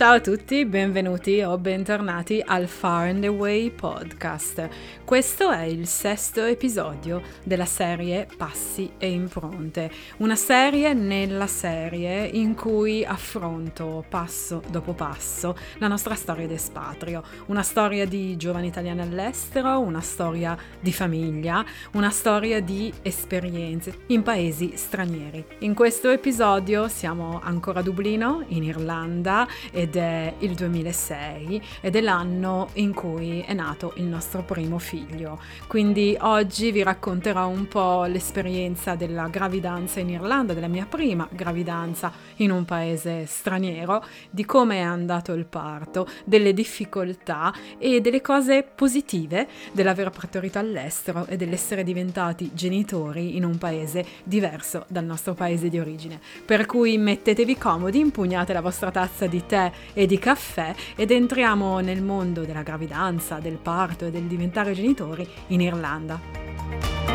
Ciao 0.00 0.14
a 0.14 0.20
tutti, 0.20 0.64
benvenuti 0.64 1.42
o 1.42 1.58
bentornati 1.58 2.42
al 2.42 2.68
Far 2.68 3.08
and 3.08 3.22
Away 3.22 3.70
podcast. 3.70 4.66
Questo 5.04 5.50
è 5.50 5.64
il 5.64 5.86
sesto 5.86 6.42
episodio 6.44 7.20
della 7.44 7.66
serie 7.66 8.26
Passi 8.34 8.92
e 8.96 9.10
Impronte, 9.10 9.90
una 10.18 10.36
serie 10.36 10.94
nella 10.94 11.46
serie 11.46 12.24
in 12.24 12.54
cui 12.54 13.04
affronto 13.04 14.02
passo 14.08 14.62
dopo 14.70 14.94
passo 14.94 15.54
la 15.76 15.88
nostra 15.88 16.14
storia 16.14 16.46
d'espatrio, 16.46 17.22
una 17.46 17.62
storia 17.62 18.06
di 18.06 18.38
giovani 18.38 18.68
italiani 18.68 19.02
all'estero, 19.02 19.80
una 19.80 20.00
storia 20.00 20.56
di 20.80 20.94
famiglia, 20.94 21.62
una 21.92 22.10
storia 22.10 22.62
di 22.62 22.90
esperienze 23.02 24.04
in 24.06 24.22
paesi 24.22 24.72
stranieri. 24.76 25.44
In 25.58 25.74
questo 25.74 26.08
episodio 26.08 26.88
siamo 26.88 27.38
ancora 27.42 27.80
a 27.80 27.82
Dublino, 27.82 28.44
in 28.48 28.62
Irlanda, 28.62 29.46
ed 29.70 29.88
ed 29.90 29.96
è 29.96 30.34
il 30.38 30.54
2006 30.54 31.62
ed 31.80 31.96
è 31.96 32.00
l'anno 32.00 32.68
in 32.74 32.94
cui 32.94 33.40
è 33.40 33.52
nato 33.54 33.92
il 33.96 34.04
nostro 34.04 34.44
primo 34.44 34.78
figlio. 34.78 35.40
Quindi 35.66 36.16
oggi 36.20 36.70
vi 36.70 36.84
racconterò 36.84 37.48
un 37.48 37.66
po' 37.66 38.04
l'esperienza 38.04 38.94
della 38.94 39.26
gravidanza 39.26 39.98
in 39.98 40.10
Irlanda, 40.10 40.54
della 40.54 40.68
mia 40.68 40.86
prima 40.88 41.28
gravidanza 41.32 42.12
in 42.36 42.52
un 42.52 42.64
paese 42.64 43.26
straniero, 43.26 44.04
di 44.30 44.44
come 44.44 44.76
è 44.76 44.80
andato 44.82 45.32
il 45.32 45.46
parto, 45.46 46.06
delle 46.24 46.54
difficoltà 46.54 47.52
e 47.76 48.00
delle 48.00 48.20
cose 48.20 48.62
positive 48.62 49.48
dell'aver 49.72 50.10
partorito 50.10 50.60
all'estero 50.60 51.26
e 51.26 51.36
dell'essere 51.36 51.82
diventati 51.82 52.50
genitori 52.54 53.36
in 53.36 53.44
un 53.44 53.58
paese 53.58 54.04
diverso 54.22 54.84
dal 54.86 55.04
nostro 55.04 55.34
paese 55.34 55.68
di 55.68 55.80
origine. 55.80 56.20
Per 56.44 56.64
cui 56.66 56.96
mettetevi 56.96 57.58
comodi, 57.58 57.98
impugnate 57.98 58.52
la 58.52 58.60
vostra 58.60 58.92
tazza 58.92 59.26
di 59.26 59.44
tè 59.44 59.72
e 59.92 60.06
di 60.06 60.18
caffè 60.18 60.74
ed 60.96 61.10
entriamo 61.10 61.80
nel 61.80 62.02
mondo 62.02 62.44
della 62.44 62.62
gravidanza, 62.62 63.38
del 63.38 63.58
parto 63.60 64.06
e 64.06 64.10
del 64.10 64.24
diventare 64.24 64.72
genitori 64.72 65.28
in 65.48 65.60
Irlanda. 65.60 67.09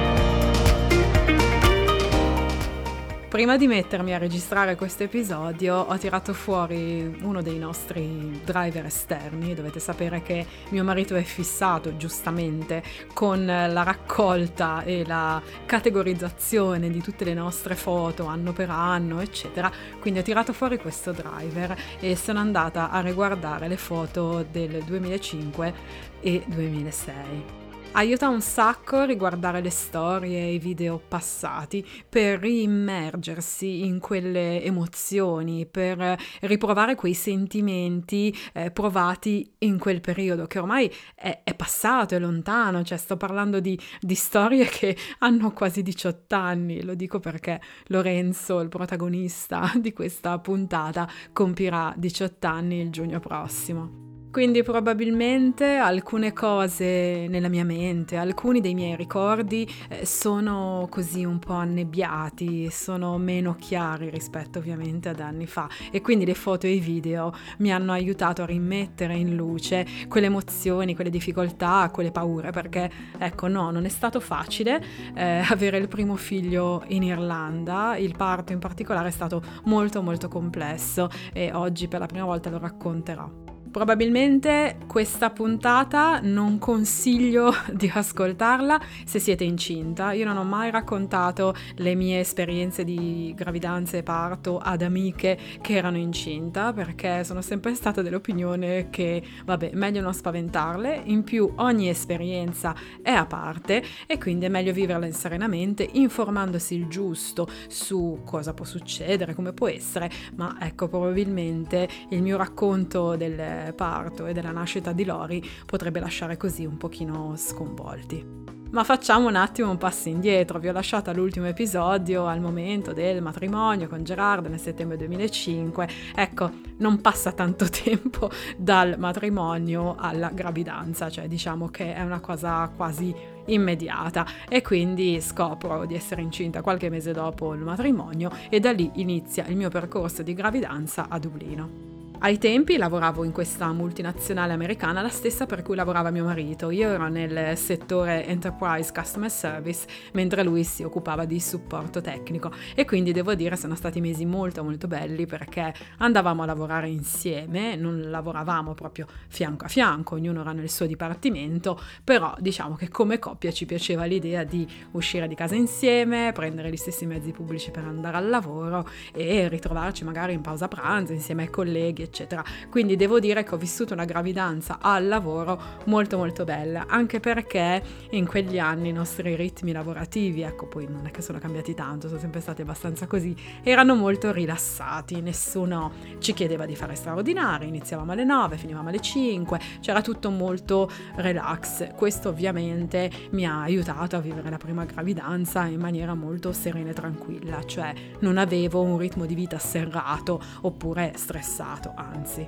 Prima 3.35 3.57
di 3.57 3.67
mettermi 3.67 4.13
a 4.13 4.17
registrare 4.17 4.77
questo 4.77 5.03
episodio 5.03 5.75
ho 5.75 5.97
tirato 5.97 6.31
fuori 6.31 7.17
uno 7.21 7.41
dei 7.41 7.57
nostri 7.59 8.39
driver 8.45 8.85
esterni. 8.85 9.53
Dovete 9.53 9.81
sapere 9.81 10.21
che 10.21 10.45
mio 10.69 10.85
marito 10.85 11.15
è 11.15 11.21
fissato 11.21 11.97
giustamente 11.97 12.81
con 13.13 13.45
la 13.45 13.83
raccolta 13.83 14.83
e 14.83 15.05
la 15.05 15.41
categorizzazione 15.65 16.89
di 16.89 17.01
tutte 17.01 17.25
le 17.25 17.33
nostre 17.33 17.75
foto 17.75 18.23
anno 18.23 18.53
per 18.53 18.69
anno, 18.69 19.19
eccetera. 19.19 19.69
Quindi 19.99 20.21
ho 20.21 20.23
tirato 20.23 20.53
fuori 20.53 20.77
questo 20.77 21.11
driver 21.11 21.77
e 21.99 22.15
sono 22.15 22.39
andata 22.39 22.89
a 22.89 23.01
riguardare 23.01 23.67
le 23.67 23.75
foto 23.75 24.45
del 24.49 24.81
2005 24.85 25.73
e 26.21 26.41
2006 26.47 27.64
aiuta 27.95 28.27
un 28.27 28.41
sacco 28.41 29.03
riguardare 29.03 29.61
le 29.61 29.69
storie 29.69 30.39
e 30.39 30.53
i 30.53 30.59
video 30.59 30.99
passati 30.99 31.85
per 32.07 32.43
immergersi 32.43 33.85
in 33.85 33.99
quelle 33.99 34.61
emozioni, 34.63 35.65
per 35.65 36.17
riprovare 36.41 36.95
quei 36.95 37.13
sentimenti 37.13 38.35
eh, 38.53 38.71
provati 38.71 39.49
in 39.59 39.79
quel 39.79 40.01
periodo 40.01 40.45
che 40.45 40.59
ormai 40.59 40.91
è, 41.15 41.41
è, 41.43 41.55
passato, 41.55 42.15
è 42.15 42.19
lontano, 42.19 42.83
cioè 42.83 42.97
sto 42.97 43.15
parlando 43.15 43.61
di, 43.61 43.79
di 44.01 44.15
storie 44.15 44.65
che 44.65 44.95
hanno 45.19 45.51
quasi 45.51 45.81
18 45.81 46.35
anni, 46.35 46.83
lo 46.83 46.95
dico 46.95 47.19
perché 47.19 47.61
Lorenzo, 47.87 48.59
il 48.59 48.69
protagonista 48.69 49.71
di 49.79 49.93
questa 49.93 50.37
puntata, 50.39 51.07
compirà 51.31 51.93
18 51.95 52.47
anni 52.47 52.81
il 52.81 52.89
giugno 52.89 53.19
prossimo. 53.19 54.14
Quindi 54.35 54.63
probabilmente 54.63 55.77
alcune 55.77 56.33
cose 56.33 57.25
nella 57.29 57.47
mia 57.47 57.63
mente, 57.63 58.17
alcuni 58.17 58.59
dei 58.59 58.73
miei 58.73 58.97
ricordi 58.97 59.65
eh, 59.87 60.05
sono 60.05 60.89
così 60.91 61.23
un 61.23 61.39
po' 61.39 61.53
annebbiati, 61.53 62.69
sono 62.69 63.17
meno 63.17 63.55
chiari 63.55 64.09
rispetto 64.09 64.59
ovviamente 64.59 65.07
ad 65.07 65.21
anni 65.21 65.47
fa 65.47 65.69
e 65.89 66.01
quindi 66.01 66.25
le 66.25 66.33
foto 66.33 66.67
e 66.67 66.71
i 66.71 66.79
video 66.79 67.33
mi 67.59 67.71
hanno 67.71 67.93
aiutato 67.93 68.41
a 68.43 68.45
rimettere 68.45 69.15
in 69.15 69.37
luce 69.37 69.87
quelle 70.09 70.27
emozioni, 70.27 70.95
quelle 70.95 71.09
difficoltà, 71.09 71.89
quelle 71.93 72.11
paure 72.11 72.51
perché 72.51 72.91
ecco 73.17 73.47
no, 73.47 73.71
non 73.71 73.85
è 73.85 73.89
stato 73.89 74.19
facile 74.19 74.83
eh, 75.15 75.45
avere 75.47 75.77
il 75.77 75.87
primo 75.87 76.17
figlio 76.17 76.83
in 76.87 77.03
Irlanda, 77.03 77.95
il 77.95 78.13
parto 78.17 78.51
in 78.51 78.59
particolare 78.59 79.07
è 79.07 79.11
stato 79.11 79.41
molto 79.63 80.01
molto 80.01 80.27
complesso 80.27 81.09
e 81.31 81.53
oggi 81.53 81.87
per 81.87 82.01
la 82.01 82.05
prima 82.05 82.25
volta 82.25 82.49
lo 82.49 82.57
racconterò. 82.57 83.44
Probabilmente 83.75 84.77
questa 84.87 85.31
puntata 85.31 86.21
non 86.21 86.59
consiglio 86.59 87.51
di 87.73 87.91
ascoltarla 87.93 88.79
se 89.03 89.19
siete 89.19 89.43
incinta. 89.43 90.13
Io 90.13 90.23
non 90.23 90.37
ho 90.37 90.45
mai 90.45 90.71
raccontato 90.71 91.53
le 91.75 91.93
mie 91.93 92.21
esperienze 92.21 92.85
di 92.85 93.33
gravidanza 93.35 93.97
e 93.97 94.03
parto 94.03 94.59
ad 94.59 94.81
amiche 94.81 95.37
che 95.59 95.73
erano 95.75 95.97
incinta 95.97 96.71
perché 96.71 97.25
sono 97.25 97.41
sempre 97.41 97.75
stata 97.75 98.01
dell'opinione 98.01 98.87
che, 98.89 99.21
vabbè, 99.43 99.71
meglio 99.73 99.99
non 99.99 100.13
spaventarle. 100.13 101.01
In 101.07 101.25
più 101.25 101.51
ogni 101.57 101.89
esperienza 101.89 102.73
è 103.01 103.11
a 103.11 103.25
parte 103.25 103.83
e 104.07 104.17
quindi 104.17 104.45
è 104.45 104.49
meglio 104.49 104.71
viverla 104.71 105.11
serenamente, 105.11 105.85
informandosi 105.91 106.75
il 106.75 106.87
giusto 106.87 107.45
su 107.67 108.21
cosa 108.23 108.53
può 108.53 108.63
succedere, 108.63 109.33
come 109.33 109.51
può 109.51 109.67
essere. 109.67 110.09
Ma 110.35 110.55
ecco, 110.61 110.87
probabilmente 110.87 111.89
il 112.11 112.21
mio 112.21 112.37
racconto 112.37 113.17
del 113.17 113.63
parto 113.73 114.25
e 114.25 114.33
della 114.33 114.51
nascita 114.51 114.91
di 114.91 115.05
Lori 115.05 115.43
potrebbe 115.65 115.99
lasciare 115.99 116.37
così 116.37 116.65
un 116.65 116.77
pochino 116.77 117.33
sconvolti. 117.35 118.45
Ma 118.75 118.83
facciamo 118.83 119.29
un 119.29 119.37
attimo 119.37 119.69
un 119.69 119.77
passo 119.77 120.09
indietro, 120.09 120.59
vi 120.59 120.67
ho 120.67 120.73
lasciato 120.73 121.09
all'ultimo 121.09 121.45
episodio 121.45 122.25
al 122.25 122.41
momento 122.41 122.91
del 122.91 123.21
matrimonio 123.21 123.87
con 123.87 124.03
Gerardo 124.03 124.49
nel 124.49 124.59
settembre 124.59 124.97
2005. 124.97 125.87
Ecco, 126.13 126.51
non 126.79 126.99
passa 126.99 127.31
tanto 127.31 127.67
tempo 127.71 128.29
dal 128.57 128.95
matrimonio 128.97 129.95
alla 129.97 130.29
gravidanza, 130.29 131.09
cioè 131.09 131.29
diciamo 131.29 131.69
che 131.69 131.93
è 131.93 132.01
una 132.01 132.19
cosa 132.19 132.69
quasi 132.75 133.15
immediata 133.45 134.25
e 134.49 134.61
quindi 134.61 135.21
scopro 135.21 135.85
di 135.85 135.95
essere 135.95 136.21
incinta 136.21 136.61
qualche 136.61 136.89
mese 136.89 137.13
dopo 137.13 137.53
il 137.53 137.61
matrimonio 137.61 138.29
e 138.49 138.59
da 138.59 138.73
lì 138.73 138.91
inizia 138.95 139.45
il 139.45 139.55
mio 139.55 139.69
percorso 139.69 140.21
di 140.21 140.33
gravidanza 140.33 141.05
a 141.07 141.17
Dublino. 141.17 141.94
Ai 142.19 142.37
tempi 142.37 142.77
lavoravo 142.77 143.23
in 143.23 143.31
questa 143.31 143.71
multinazionale 143.73 144.53
americana, 144.53 145.01
la 145.01 145.09
stessa 145.09 145.45
per 145.45 145.61
cui 145.61 145.75
lavorava 145.75 146.11
mio 146.11 146.23
marito. 146.23 146.71
Io 146.71 146.89
ero 146.89 147.07
nel 147.09 147.57
settore 147.57 148.25
Enterprise 148.25 148.91
Customer 148.93 149.29
Service, 149.29 149.85
mentre 150.13 150.41
lui 150.41 150.63
si 150.63 150.83
occupava 150.83 151.25
di 151.25 151.39
supporto 151.39 152.01
tecnico. 152.01 152.51
E 152.73 152.85
quindi 152.85 153.11
devo 153.11 153.35
dire 153.35 153.57
sono 153.57 153.75
stati 153.75 153.99
mesi 153.99 154.25
molto 154.25 154.63
molto 154.63 154.87
belli 154.87 155.25
perché 155.25 155.73
andavamo 155.97 156.43
a 156.43 156.45
lavorare 156.45 156.89
insieme, 156.89 157.75
non 157.75 158.09
lavoravamo 158.09 158.73
proprio 158.73 159.07
fianco 159.27 159.65
a 159.65 159.67
fianco, 159.67 160.15
ognuno 160.15 160.41
era 160.41 160.53
nel 160.53 160.69
suo 160.69 160.85
dipartimento, 160.87 161.79
però 162.03 162.33
diciamo 162.39 162.75
che 162.75 162.87
come 162.89 163.19
coppia 163.19 163.51
ci 163.51 163.65
piaceva 163.65 164.05
l'idea 164.05 164.43
di 164.43 164.67
uscire 164.91 165.27
di 165.27 165.35
casa 165.35 165.55
insieme, 165.55 166.31
prendere 166.33 166.71
gli 166.71 166.77
stessi 166.77 167.05
mezzi 167.05 167.31
pubblici 167.31 167.71
per 167.71 167.83
andare 167.83 168.17
al 168.17 168.29
lavoro 168.29 168.87
e 169.13 169.47
ritrovarci 169.49 170.03
magari 170.05 170.33
in 170.33 170.41
pausa 170.41 170.67
pranzo 170.67 171.11
insieme 171.11 171.43
ai 171.43 171.49
colleghi 171.49 172.03
eccetera. 172.05 172.43
Quindi 172.69 172.95
devo 172.95 173.19
dire 173.19 173.43
che 173.43 173.53
ho 173.53 173.57
vissuto 173.57 173.93
una 173.93 174.05
gravidanza 174.05 174.77
al 174.79 175.07
lavoro 175.07 175.61
molto 175.85 176.17
molto 176.17 176.43
bella, 176.43 176.85
anche 176.87 177.19
perché 177.19 177.83
in 178.11 178.25
quegli 178.25 178.59
anni 178.59 178.89
i 178.89 178.93
nostri 178.93 179.35
ritmi 179.35 179.71
lavorativi, 179.71 180.41
ecco 180.41 180.67
poi 180.67 180.87
non 180.89 181.05
è 181.05 181.11
che 181.11 181.21
sono 181.21 181.39
cambiati 181.39 181.73
tanto, 181.73 182.07
sono 182.07 182.19
sempre 182.19 182.41
stati 182.41 182.61
abbastanza 182.61 183.07
così, 183.07 183.35
erano 183.63 183.95
molto 183.95 184.31
rilassati, 184.31 185.21
nessuno 185.21 185.91
ci 186.19 186.33
chiedeva 186.33 186.65
di 186.65 186.75
fare 186.75 186.95
straordinari, 186.95 187.67
iniziavamo 187.67 188.11
alle 188.11 188.23
9, 188.23 188.57
finivamo 188.57 188.89
alle 188.89 189.01
5, 189.01 189.59
c'era 189.81 190.01
tutto 190.01 190.29
molto 190.29 190.89
relax. 191.15 191.93
Questo 191.95 192.29
ovviamente 192.29 193.11
mi 193.31 193.45
ha 193.45 193.61
aiutato 193.61 194.15
a 194.15 194.19
vivere 194.19 194.49
la 194.49 194.57
prima 194.57 194.85
gravidanza 194.85 195.65
in 195.65 195.79
maniera 195.79 196.13
molto 196.13 196.53
serena 196.53 196.91
e 196.91 196.93
tranquilla, 196.93 197.63
cioè 197.63 197.93
non 198.19 198.37
avevo 198.37 198.81
un 198.81 198.97
ritmo 198.97 199.25
di 199.25 199.35
vita 199.35 199.57
serrato 199.57 200.41
oppure 200.61 201.13
stressato 201.15 201.93
anzi. 201.95 202.45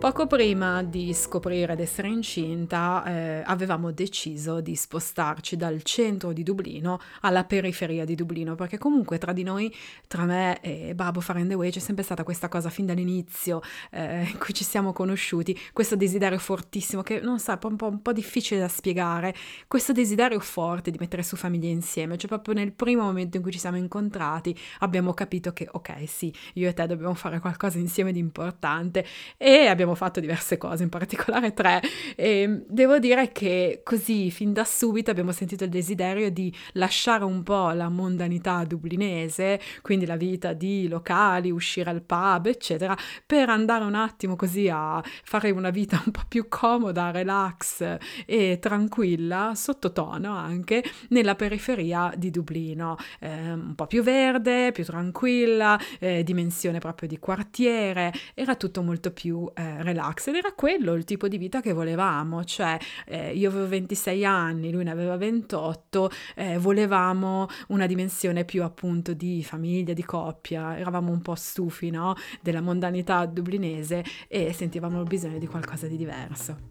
Poco 0.00 0.26
prima 0.26 0.82
di 0.82 1.12
scoprire 1.12 1.76
di 1.76 1.82
essere 1.82 2.08
incinta 2.08 3.04
eh, 3.04 3.42
avevamo 3.44 3.90
deciso 3.90 4.62
di 4.62 4.74
spostarci 4.74 5.58
dal 5.58 5.82
centro 5.82 6.32
di 6.32 6.42
Dublino 6.42 6.98
alla 7.20 7.44
periferia 7.44 8.06
di 8.06 8.14
Dublino 8.14 8.54
perché 8.54 8.78
comunque 8.78 9.18
tra 9.18 9.34
di 9.34 9.42
noi, 9.42 9.70
tra 10.06 10.24
me 10.24 10.58
e 10.62 10.94
Babbo 10.94 11.20
Farendaway 11.20 11.70
c'è 11.70 11.80
sempre 11.80 12.02
stata 12.02 12.24
questa 12.24 12.48
cosa 12.48 12.70
fin 12.70 12.86
dall'inizio 12.86 13.60
eh, 13.90 14.22
in 14.22 14.38
cui 14.38 14.54
ci 14.54 14.64
siamo 14.64 14.94
conosciuti, 14.94 15.56
questo 15.74 15.96
desiderio 15.96 16.38
fortissimo 16.38 17.02
che 17.02 17.20
non 17.20 17.38
so, 17.38 17.52
è 17.52 17.58
un 17.64 17.76
po', 17.76 17.88
un 17.88 18.00
po' 18.00 18.14
difficile 18.14 18.58
da 18.58 18.68
spiegare, 18.68 19.34
questo 19.68 19.92
desiderio 19.92 20.40
forte 20.40 20.90
di 20.90 20.96
mettere 20.98 21.22
su 21.22 21.36
famiglia 21.36 21.68
insieme, 21.68 22.16
cioè 22.16 22.30
proprio 22.30 22.54
nel 22.54 22.72
primo 22.72 23.02
momento 23.02 23.36
in 23.36 23.42
cui 23.42 23.52
ci 23.52 23.58
siamo 23.58 23.76
incontrati 23.76 24.58
abbiamo 24.78 25.12
capito 25.12 25.52
che 25.52 25.68
ok 25.70 26.08
sì, 26.08 26.32
io 26.54 26.70
e 26.70 26.72
te 26.72 26.86
dobbiamo 26.86 27.12
fare 27.12 27.38
qualcosa 27.38 27.76
insieme 27.76 28.12
di 28.12 28.18
importante 28.18 29.04
e 29.36 29.66
abbiamo 29.66 29.88
abbiamo 29.90 29.94
fatto 29.94 30.20
diverse 30.20 30.56
cose, 30.56 30.82
in 30.82 30.88
particolare 30.88 31.52
tre, 31.52 31.80
e 32.14 32.62
devo 32.66 32.98
dire 32.98 33.32
che 33.32 33.80
così 33.84 34.30
fin 34.30 34.52
da 34.52 34.64
subito 34.64 35.10
abbiamo 35.10 35.32
sentito 35.32 35.64
il 35.64 35.70
desiderio 35.70 36.30
di 36.30 36.54
lasciare 36.72 37.24
un 37.24 37.42
po' 37.42 37.70
la 37.70 37.88
mondanità 37.88 38.64
dublinese, 38.64 39.60
quindi 39.82 40.06
la 40.06 40.16
vita 40.16 40.52
di 40.52 40.88
locali, 40.88 41.50
uscire 41.50 41.90
al 41.90 42.02
pub, 42.02 42.46
eccetera, 42.46 42.96
per 43.26 43.48
andare 43.48 43.84
un 43.84 43.94
attimo 43.94 44.36
così 44.36 44.68
a 44.68 45.02
fare 45.24 45.50
una 45.50 45.70
vita 45.70 46.00
un 46.04 46.12
po' 46.12 46.22
più 46.28 46.46
comoda, 46.48 47.10
relax 47.10 47.98
e 48.26 48.58
tranquilla, 48.60 49.52
sottotono 49.54 50.34
anche, 50.34 50.84
nella 51.08 51.34
periferia 51.34 52.12
di 52.16 52.30
Dublino, 52.30 52.96
eh, 53.20 53.52
un 53.52 53.74
po' 53.74 53.86
più 53.86 54.02
verde, 54.02 54.72
più 54.72 54.84
tranquilla, 54.84 55.78
eh, 55.98 56.22
dimensione 56.22 56.78
proprio 56.78 57.08
di 57.08 57.18
quartiere, 57.18 58.12
era 58.34 58.54
tutto 58.54 58.82
molto 58.82 59.10
più 59.10 59.50
eh, 59.54 59.79
relax 59.82 60.28
ed 60.28 60.36
era 60.36 60.52
quello 60.52 60.94
il 60.94 61.04
tipo 61.04 61.28
di 61.28 61.38
vita 61.38 61.60
che 61.60 61.72
volevamo, 61.72 62.44
cioè 62.44 62.78
eh, 63.06 63.32
io 63.32 63.48
avevo 63.50 63.68
26 63.68 64.24
anni, 64.24 64.70
lui 64.70 64.84
ne 64.84 64.90
aveva 64.90 65.16
28, 65.16 66.10
eh, 66.36 66.58
volevamo 66.58 67.48
una 67.68 67.86
dimensione 67.86 68.44
più 68.44 68.62
appunto 68.62 69.14
di 69.14 69.42
famiglia, 69.42 69.92
di 69.92 70.04
coppia, 70.04 70.78
eravamo 70.78 71.12
un 71.12 71.22
po' 71.22 71.34
stufi 71.34 71.90
no? 71.90 72.14
della 72.40 72.60
mondanità 72.60 73.26
dublinese 73.26 74.04
e 74.28 74.52
sentivamo 74.52 75.00
il 75.00 75.06
bisogno 75.06 75.38
di 75.38 75.46
qualcosa 75.46 75.86
di 75.86 75.96
diverso. 75.96 76.69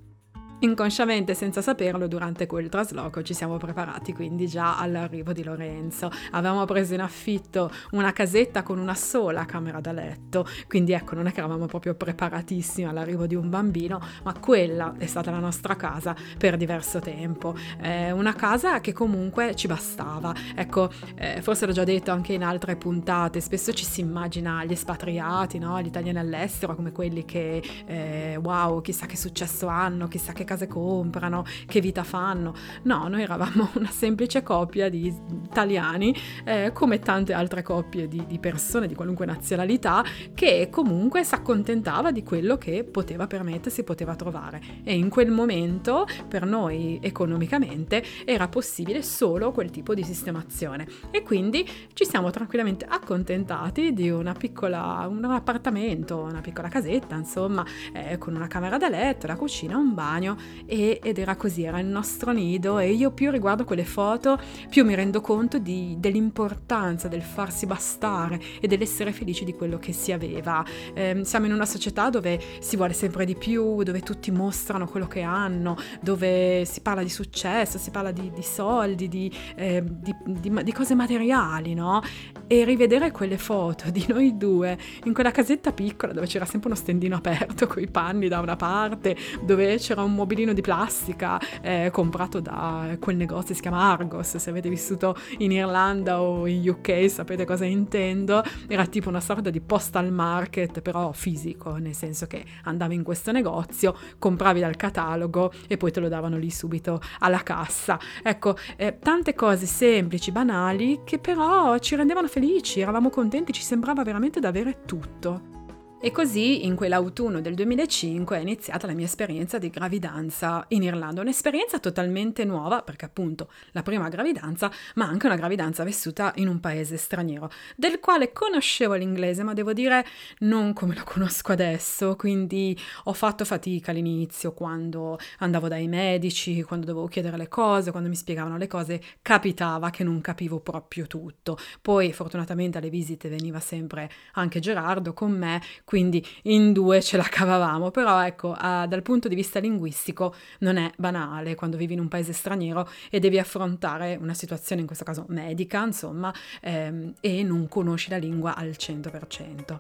Inconsciamente, 0.62 1.36
senza 1.36 1.62
saperlo, 1.62 2.06
durante 2.08 2.46
quel 2.46 2.68
trasloco 2.68 3.22
ci 3.22 3.34
siamo 3.34 3.56
preparati 3.56 4.12
quindi 4.12 4.46
già 4.46 4.78
all'arrivo 4.78 5.32
di 5.32 5.42
Lorenzo. 5.42 6.12
Avevamo 6.32 6.66
preso 6.66 6.94
in 6.94 7.00
affitto 7.00 7.72
una 7.92 8.12
casetta 8.12 8.62
con 8.62 8.78
una 8.78 8.94
sola 8.94 9.46
camera 9.46 9.80
da 9.80 9.94
letto, 9.94 10.46
quindi 10.68 10.92
ecco, 10.92 11.16
non 11.16 11.28
è 11.28 11.32
che 11.32 11.38
eravamo 11.38 11.66
proprio 11.66 11.96
preparatissimi 11.96 12.86
all'arrivo 12.86 13.26
di 13.26 13.36
un 13.36 13.50
bambino, 13.50 14.02
ma 14.24 14.38
quella 14.38 14.96
è 14.98 15.06
stata 15.06 15.32
la 15.32 15.40
nostra 15.40 15.78
casa 15.78 16.14
per 16.38 16.58
diverso 16.58 17.00
tempo. 17.00 17.56
Eh, 17.82 18.12
una 18.12 18.34
casa 18.34 18.82
che 18.82 18.92
comunque 18.92 19.56
ci 19.56 19.68
bastava. 19.68 20.36
Ecco, 20.56 20.92
eh, 21.16 21.42
forse 21.42 21.68
l'ho 21.68 21.72
già 21.72 21.86
detto 21.86 22.12
anche 22.12 22.34
in 22.34 22.44
altre 22.44 22.76
puntate, 22.76 23.40
spesso 23.40 23.72
ci 23.72 23.86
si 23.86 24.02
immagina 24.02 24.66
gli 24.66 24.74
espatriati, 24.74 25.58
no? 25.58 25.80
gli 25.82 25.88
italiani 25.88 26.20
all'estero 26.20 26.76
come 26.76 26.92
quelli 26.92 27.24
che, 27.24 27.64
eh, 27.86 28.38
wow, 28.44 28.82
chissà 28.82 29.06
che 29.06 29.16
successo 29.16 29.68
hanno, 29.68 30.10
chissà 30.10 30.34
che 30.34 30.48
case 30.50 30.66
comprano, 30.66 31.46
che 31.68 31.80
vita 31.80 32.04
fanno. 32.04 32.54
No, 32.84 33.08
noi 33.08 33.22
eravamo 33.22 33.70
una 33.76 33.90
semplice 33.90 34.42
coppia 34.42 34.90
di 34.90 35.14
italiani, 35.46 36.16
eh, 36.44 36.72
come 36.74 36.98
tante 37.00 37.34
altre 37.34 37.62
coppie 37.62 38.08
di, 38.08 38.26
di 38.26 38.40
persone 38.40 38.88
di 38.88 38.96
qualunque 38.96 39.28
nazionalità, 39.28 40.04
che 40.34 40.70
comunque 40.72 41.24
si 41.24 41.36
accontentava 41.36 42.12
di 42.12 42.24
quello 42.24 42.58
che 42.58 42.84
poteva 42.84 43.28
permettersi, 43.28 43.84
poteva 43.84 44.16
trovare. 44.16 44.62
E 44.84 44.96
in 44.96 45.10
quel 45.10 45.30
momento, 45.30 46.08
per 46.28 46.46
noi 46.46 46.98
economicamente, 47.02 48.04
era 48.26 48.48
possibile 48.48 49.04
solo 49.04 49.52
quel 49.52 49.70
tipo 49.70 49.94
di 49.94 50.04
sistemazione. 50.04 50.88
E 51.12 51.22
quindi 51.22 51.68
ci 51.94 52.06
siamo 52.06 52.32
tranquillamente 52.32 52.86
accontentati 52.90 53.94
di 53.94 54.10
una 54.10 54.34
piccola, 54.34 55.06
un 55.08 55.24
appartamento, 55.26 56.18
una 56.18 56.42
piccola 56.42 56.70
casetta, 56.70 57.16
insomma, 57.16 57.64
eh, 57.94 58.18
con 58.18 58.36
una 58.36 58.48
camera 58.48 58.78
da 58.78 58.90
letto, 58.90 59.28
la 59.28 59.36
cucina, 59.36 59.78
un 59.78 59.94
bagno 59.94 60.38
e, 60.66 61.00
ed 61.02 61.18
era 61.18 61.36
così, 61.36 61.64
era 61.64 61.80
il 61.80 61.88
nostro 61.88 62.32
nido 62.32 62.80
e 62.80 62.92
io 62.92 63.12
più 63.12 63.32
riguardo 63.32 63.64
quelle 63.64 63.86
foto 63.86 64.40
più 64.70 64.86
mi 64.86 64.96
rendo 64.96 65.22
conto 65.22 65.58
di, 65.58 65.96
dell'importanza 66.00 67.08
del 67.08 67.22
farsi 67.22 67.66
bastare 67.66 68.40
e 68.60 68.68
dell'essere 68.68 69.12
felici 69.12 69.46
di 69.46 69.54
quello 69.54 69.78
che 69.78 69.94
si 69.94 70.12
aveva. 70.12 70.64
Eh, 70.94 71.22
siamo 71.24 71.46
in 71.46 71.54
una 71.54 71.66
società 71.66 72.10
dove 72.10 72.40
si 72.60 72.76
vuole 72.76 72.94
sempre 72.94 73.26
di 73.26 73.36
più, 73.36 73.84
dove 73.84 74.02
tutti 74.02 74.32
mostrano 74.32 74.88
quello 74.88 75.08
che 75.08 75.22
hanno, 75.22 75.78
dove 76.02 76.66
si 76.66 76.82
parla 76.82 77.04
di 77.04 77.10
successo, 77.10 77.78
si 77.78 77.92
parla 77.92 78.12
di, 78.12 78.32
di 78.34 78.44
soldi, 78.44 79.08
di, 79.08 79.32
eh, 79.56 79.84
di, 79.84 80.72
cose 80.72 80.96
materiali, 80.96 81.74
no? 81.74 82.02
E 82.48 82.64
rivedere 82.64 83.12
quelle 83.12 83.38
foto 83.38 83.90
di 83.90 84.06
noi 84.08 84.38
due 84.38 84.78
in 85.06 85.14
quella 85.14 85.32
casetta 85.32 85.72
piccola 85.72 86.14
dove 86.14 86.28
c'era 86.28 86.46
sempre 86.46 86.70
uno 86.70 86.78
stendino 86.78 87.16
aperto 87.16 87.68
con 87.68 87.82
i 87.82 87.88
panni 87.90 88.28
da 88.28 88.40
una 88.40 88.56
parte, 88.56 89.16
dove 89.42 89.78
c'era 89.78 90.04
un 90.04 90.14
mobilino 90.30 90.54
di 90.54 90.62
plastica 90.62 91.40
eh, 91.62 91.90
comprato 91.92 92.40
da 92.40 92.96
quel 93.00 93.16
negozio, 93.16 93.56
si 93.56 93.62
chiama 93.62 93.92
Argos, 93.92 94.38
se 94.38 94.50
avete 94.52 94.70
vissuto 94.70 95.16
in 95.40 95.52
Irlanda 95.52 96.22
o 96.22 96.46
in 96.46 96.70
UK 96.70 97.10
sapete 97.10 97.46
cosa 97.46 97.66
intendo, 97.66 98.44
era 98.68 98.86
tipo 98.86 99.10
una 99.10 99.22
sorta 99.22 99.50
di 99.50 99.60
postal 99.60 100.12
market 100.12 100.82
però 100.82 101.12
fisico, 101.14 101.78
nel 101.78 101.96
senso 101.96 102.28
che 102.28 102.46
andavi 102.66 102.94
in 102.94 103.02
questo 103.02 103.32
negozio, 103.32 103.96
compravi 104.20 104.60
dal 104.60 104.76
catalogo 104.76 105.52
e 105.68 105.78
poi 105.78 105.92
te 105.92 106.00
lo 106.00 106.10
davano 106.10 106.38
lì 106.38 106.52
subito 106.52 107.02
alla 107.20 107.42
cassa. 107.42 107.98
Ecco, 108.22 108.56
eh, 108.78 109.00
tante 109.00 109.34
cose 109.34 109.66
semplici, 109.66 110.32
banali, 110.32 111.02
che 111.06 111.18
però 111.18 111.76
ci 111.80 111.96
rendevano 111.96 112.28
felici, 112.28 112.82
eravamo 112.82 113.10
contenti, 113.10 113.52
ci 113.52 113.64
sembrava 113.64 114.04
veramente 114.04 114.40
di 114.40 114.46
avere 114.46 114.82
tutto. 114.86 115.59
E 116.02 116.12
così 116.12 116.66
in 116.66 116.76
quell'autunno 116.76 117.42
del 117.42 117.56
2005 117.56 118.38
è 118.38 118.40
iniziata 118.40 118.88
la 118.88 118.94
mia 118.94 119.04
esperienza 119.04 119.58
di 119.58 119.70
gravidanza 119.70 120.64
in 120.70 120.84
Irlanda, 120.84 121.20
un'esperienza 121.20 121.78
totalmente 121.78 122.46
nuova 122.46 122.84
perché 122.84 123.04
appunto 123.04 123.52
la 123.72 123.84
prima 123.84 124.08
gravidanza, 124.08 124.72
ma 124.96 125.08
anche 125.08 125.26
una 125.26 125.36
gravidanza 125.36 125.84
vissuta 125.84 126.32
in 126.38 126.48
un 126.48 126.62
paese 126.62 126.96
straniero, 126.96 127.52
del 127.76 128.00
quale 128.00 128.32
conoscevo 128.32 128.94
l'inglese, 128.94 129.44
ma 129.44 129.52
devo 129.52 129.74
dire 129.74 130.06
non 130.40 130.72
come 130.72 130.96
lo 130.96 131.04
conosco 131.04 131.52
adesso, 131.52 132.16
quindi 132.16 132.80
ho 133.04 133.14
fatto 133.14 133.44
fatica 133.44 133.92
all'inizio 133.92 134.54
quando 134.54 135.20
andavo 135.40 135.68
dai 135.68 135.90
medici, 135.90 136.64
quando 136.64 136.86
dovevo 136.86 137.08
chiedere 137.08 137.36
le 137.36 137.50
cose, 137.50 137.92
quando 137.92 138.08
mi 138.08 138.16
spiegavano 138.16 138.56
le 138.56 138.68
cose, 138.68 139.02
capitava 139.22 139.90
che 139.90 140.06
non 140.06 140.22
capivo 140.22 140.62
proprio 140.62 141.08
tutto. 141.08 141.58
Poi 141.82 142.14
fortunatamente 142.14 142.78
alle 142.78 142.90
visite 142.90 143.28
veniva 143.28 143.60
sempre 143.60 144.10
anche 144.36 144.62
Gerardo 144.62 145.12
con 145.12 145.32
me, 145.38 145.62
quindi 145.90 146.24
in 146.44 146.72
due 146.72 147.02
ce 147.02 147.18
la 147.18 147.24
cavavamo, 147.24 147.90
però 147.90 148.24
ecco, 148.24 148.50
uh, 148.50 148.86
dal 148.86 149.02
punto 149.02 149.28
di 149.28 149.34
vista 149.34 149.58
linguistico 149.58 150.36
non 150.60 150.78
è 150.78 150.92
banale 150.96 151.56
quando 151.56 151.78
vivi 151.78 151.94
in 151.94 152.00
un 152.00 152.08
paese 152.08 152.32
straniero 152.32 152.88
e 153.10 153.20
devi 153.20 153.40
affrontare 153.40 154.16
una 154.22 154.36
situazione, 154.36 154.82
in 154.82 154.86
questo 154.86 155.04
caso 155.04 155.26
medica, 155.30 155.84
insomma, 155.84 156.32
ehm, 156.62 157.16
e 157.20 157.42
non 157.42 157.68
conosci 157.68 158.12
la 158.12 158.18
lingua 158.18 158.56
al 158.56 158.76
100%. 158.78 159.80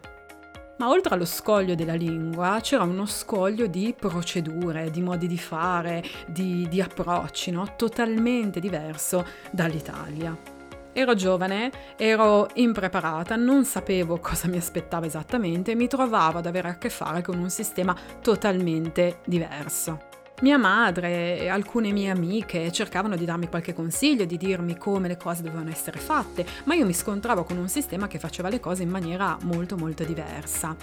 Ma 0.80 0.90
oltre 0.90 1.14
allo 1.14 1.26
scoglio 1.26 1.76
della 1.76 1.94
lingua 1.94 2.58
c'era 2.60 2.82
uno 2.82 3.06
scoglio 3.06 3.68
di 3.68 3.94
procedure, 3.96 4.90
di 4.90 5.02
modi 5.02 5.28
di 5.28 5.38
fare, 5.38 6.04
di, 6.26 6.68
di 6.68 6.82
approcci, 6.82 7.52
no? 7.52 7.76
totalmente 7.76 8.60
diverso 8.60 9.24
dall'Italia. 9.52 10.59
Ero 11.00 11.16
giovane, 11.16 11.72
ero 11.96 12.50
impreparata, 12.56 13.38
non 13.38 13.64
sapevo 13.64 14.20
cosa 14.20 14.50
mi 14.50 14.58
aspettava 14.58 15.06
esattamente 15.06 15.72
e 15.72 15.76
mi 15.76 15.88
trovavo 15.88 16.40
ad 16.40 16.46
avere 16.46 16.68
a 16.68 16.78
che 16.78 16.90
fare 16.90 17.22
con 17.22 17.40
un 17.40 17.50
sistema 17.50 17.96
totalmente 18.22 19.20
diverso. 19.24 20.08
Mia 20.42 20.58
madre 20.58 21.40
e 21.40 21.48
alcune 21.48 21.94
mie 21.94 22.10
amiche 22.10 22.70
cercavano 22.74 23.16
di 23.16 23.24
darmi 23.24 23.48
qualche 23.48 23.74
consiglio, 23.74 24.26
di 24.26 24.36
dirmi 24.36 24.76
come 24.76 25.08
le 25.08 25.16
cose 25.16 25.42
dovevano 25.42 25.70
essere 25.70 26.00
fatte, 26.00 26.46
ma 26.66 26.76
io 26.76 26.86
mi 26.86 26.94
scontravo 26.94 27.46
con 27.46 27.56
un 27.56 27.70
sistema 27.70 28.08
che 28.08 28.20
faceva 28.20 28.50
le 28.50 28.60
cose 28.60 28.84
in 28.84 28.90
maniera 28.90 29.38
molto 29.44 29.78
molto 29.78 30.04
diversa. 30.04 30.76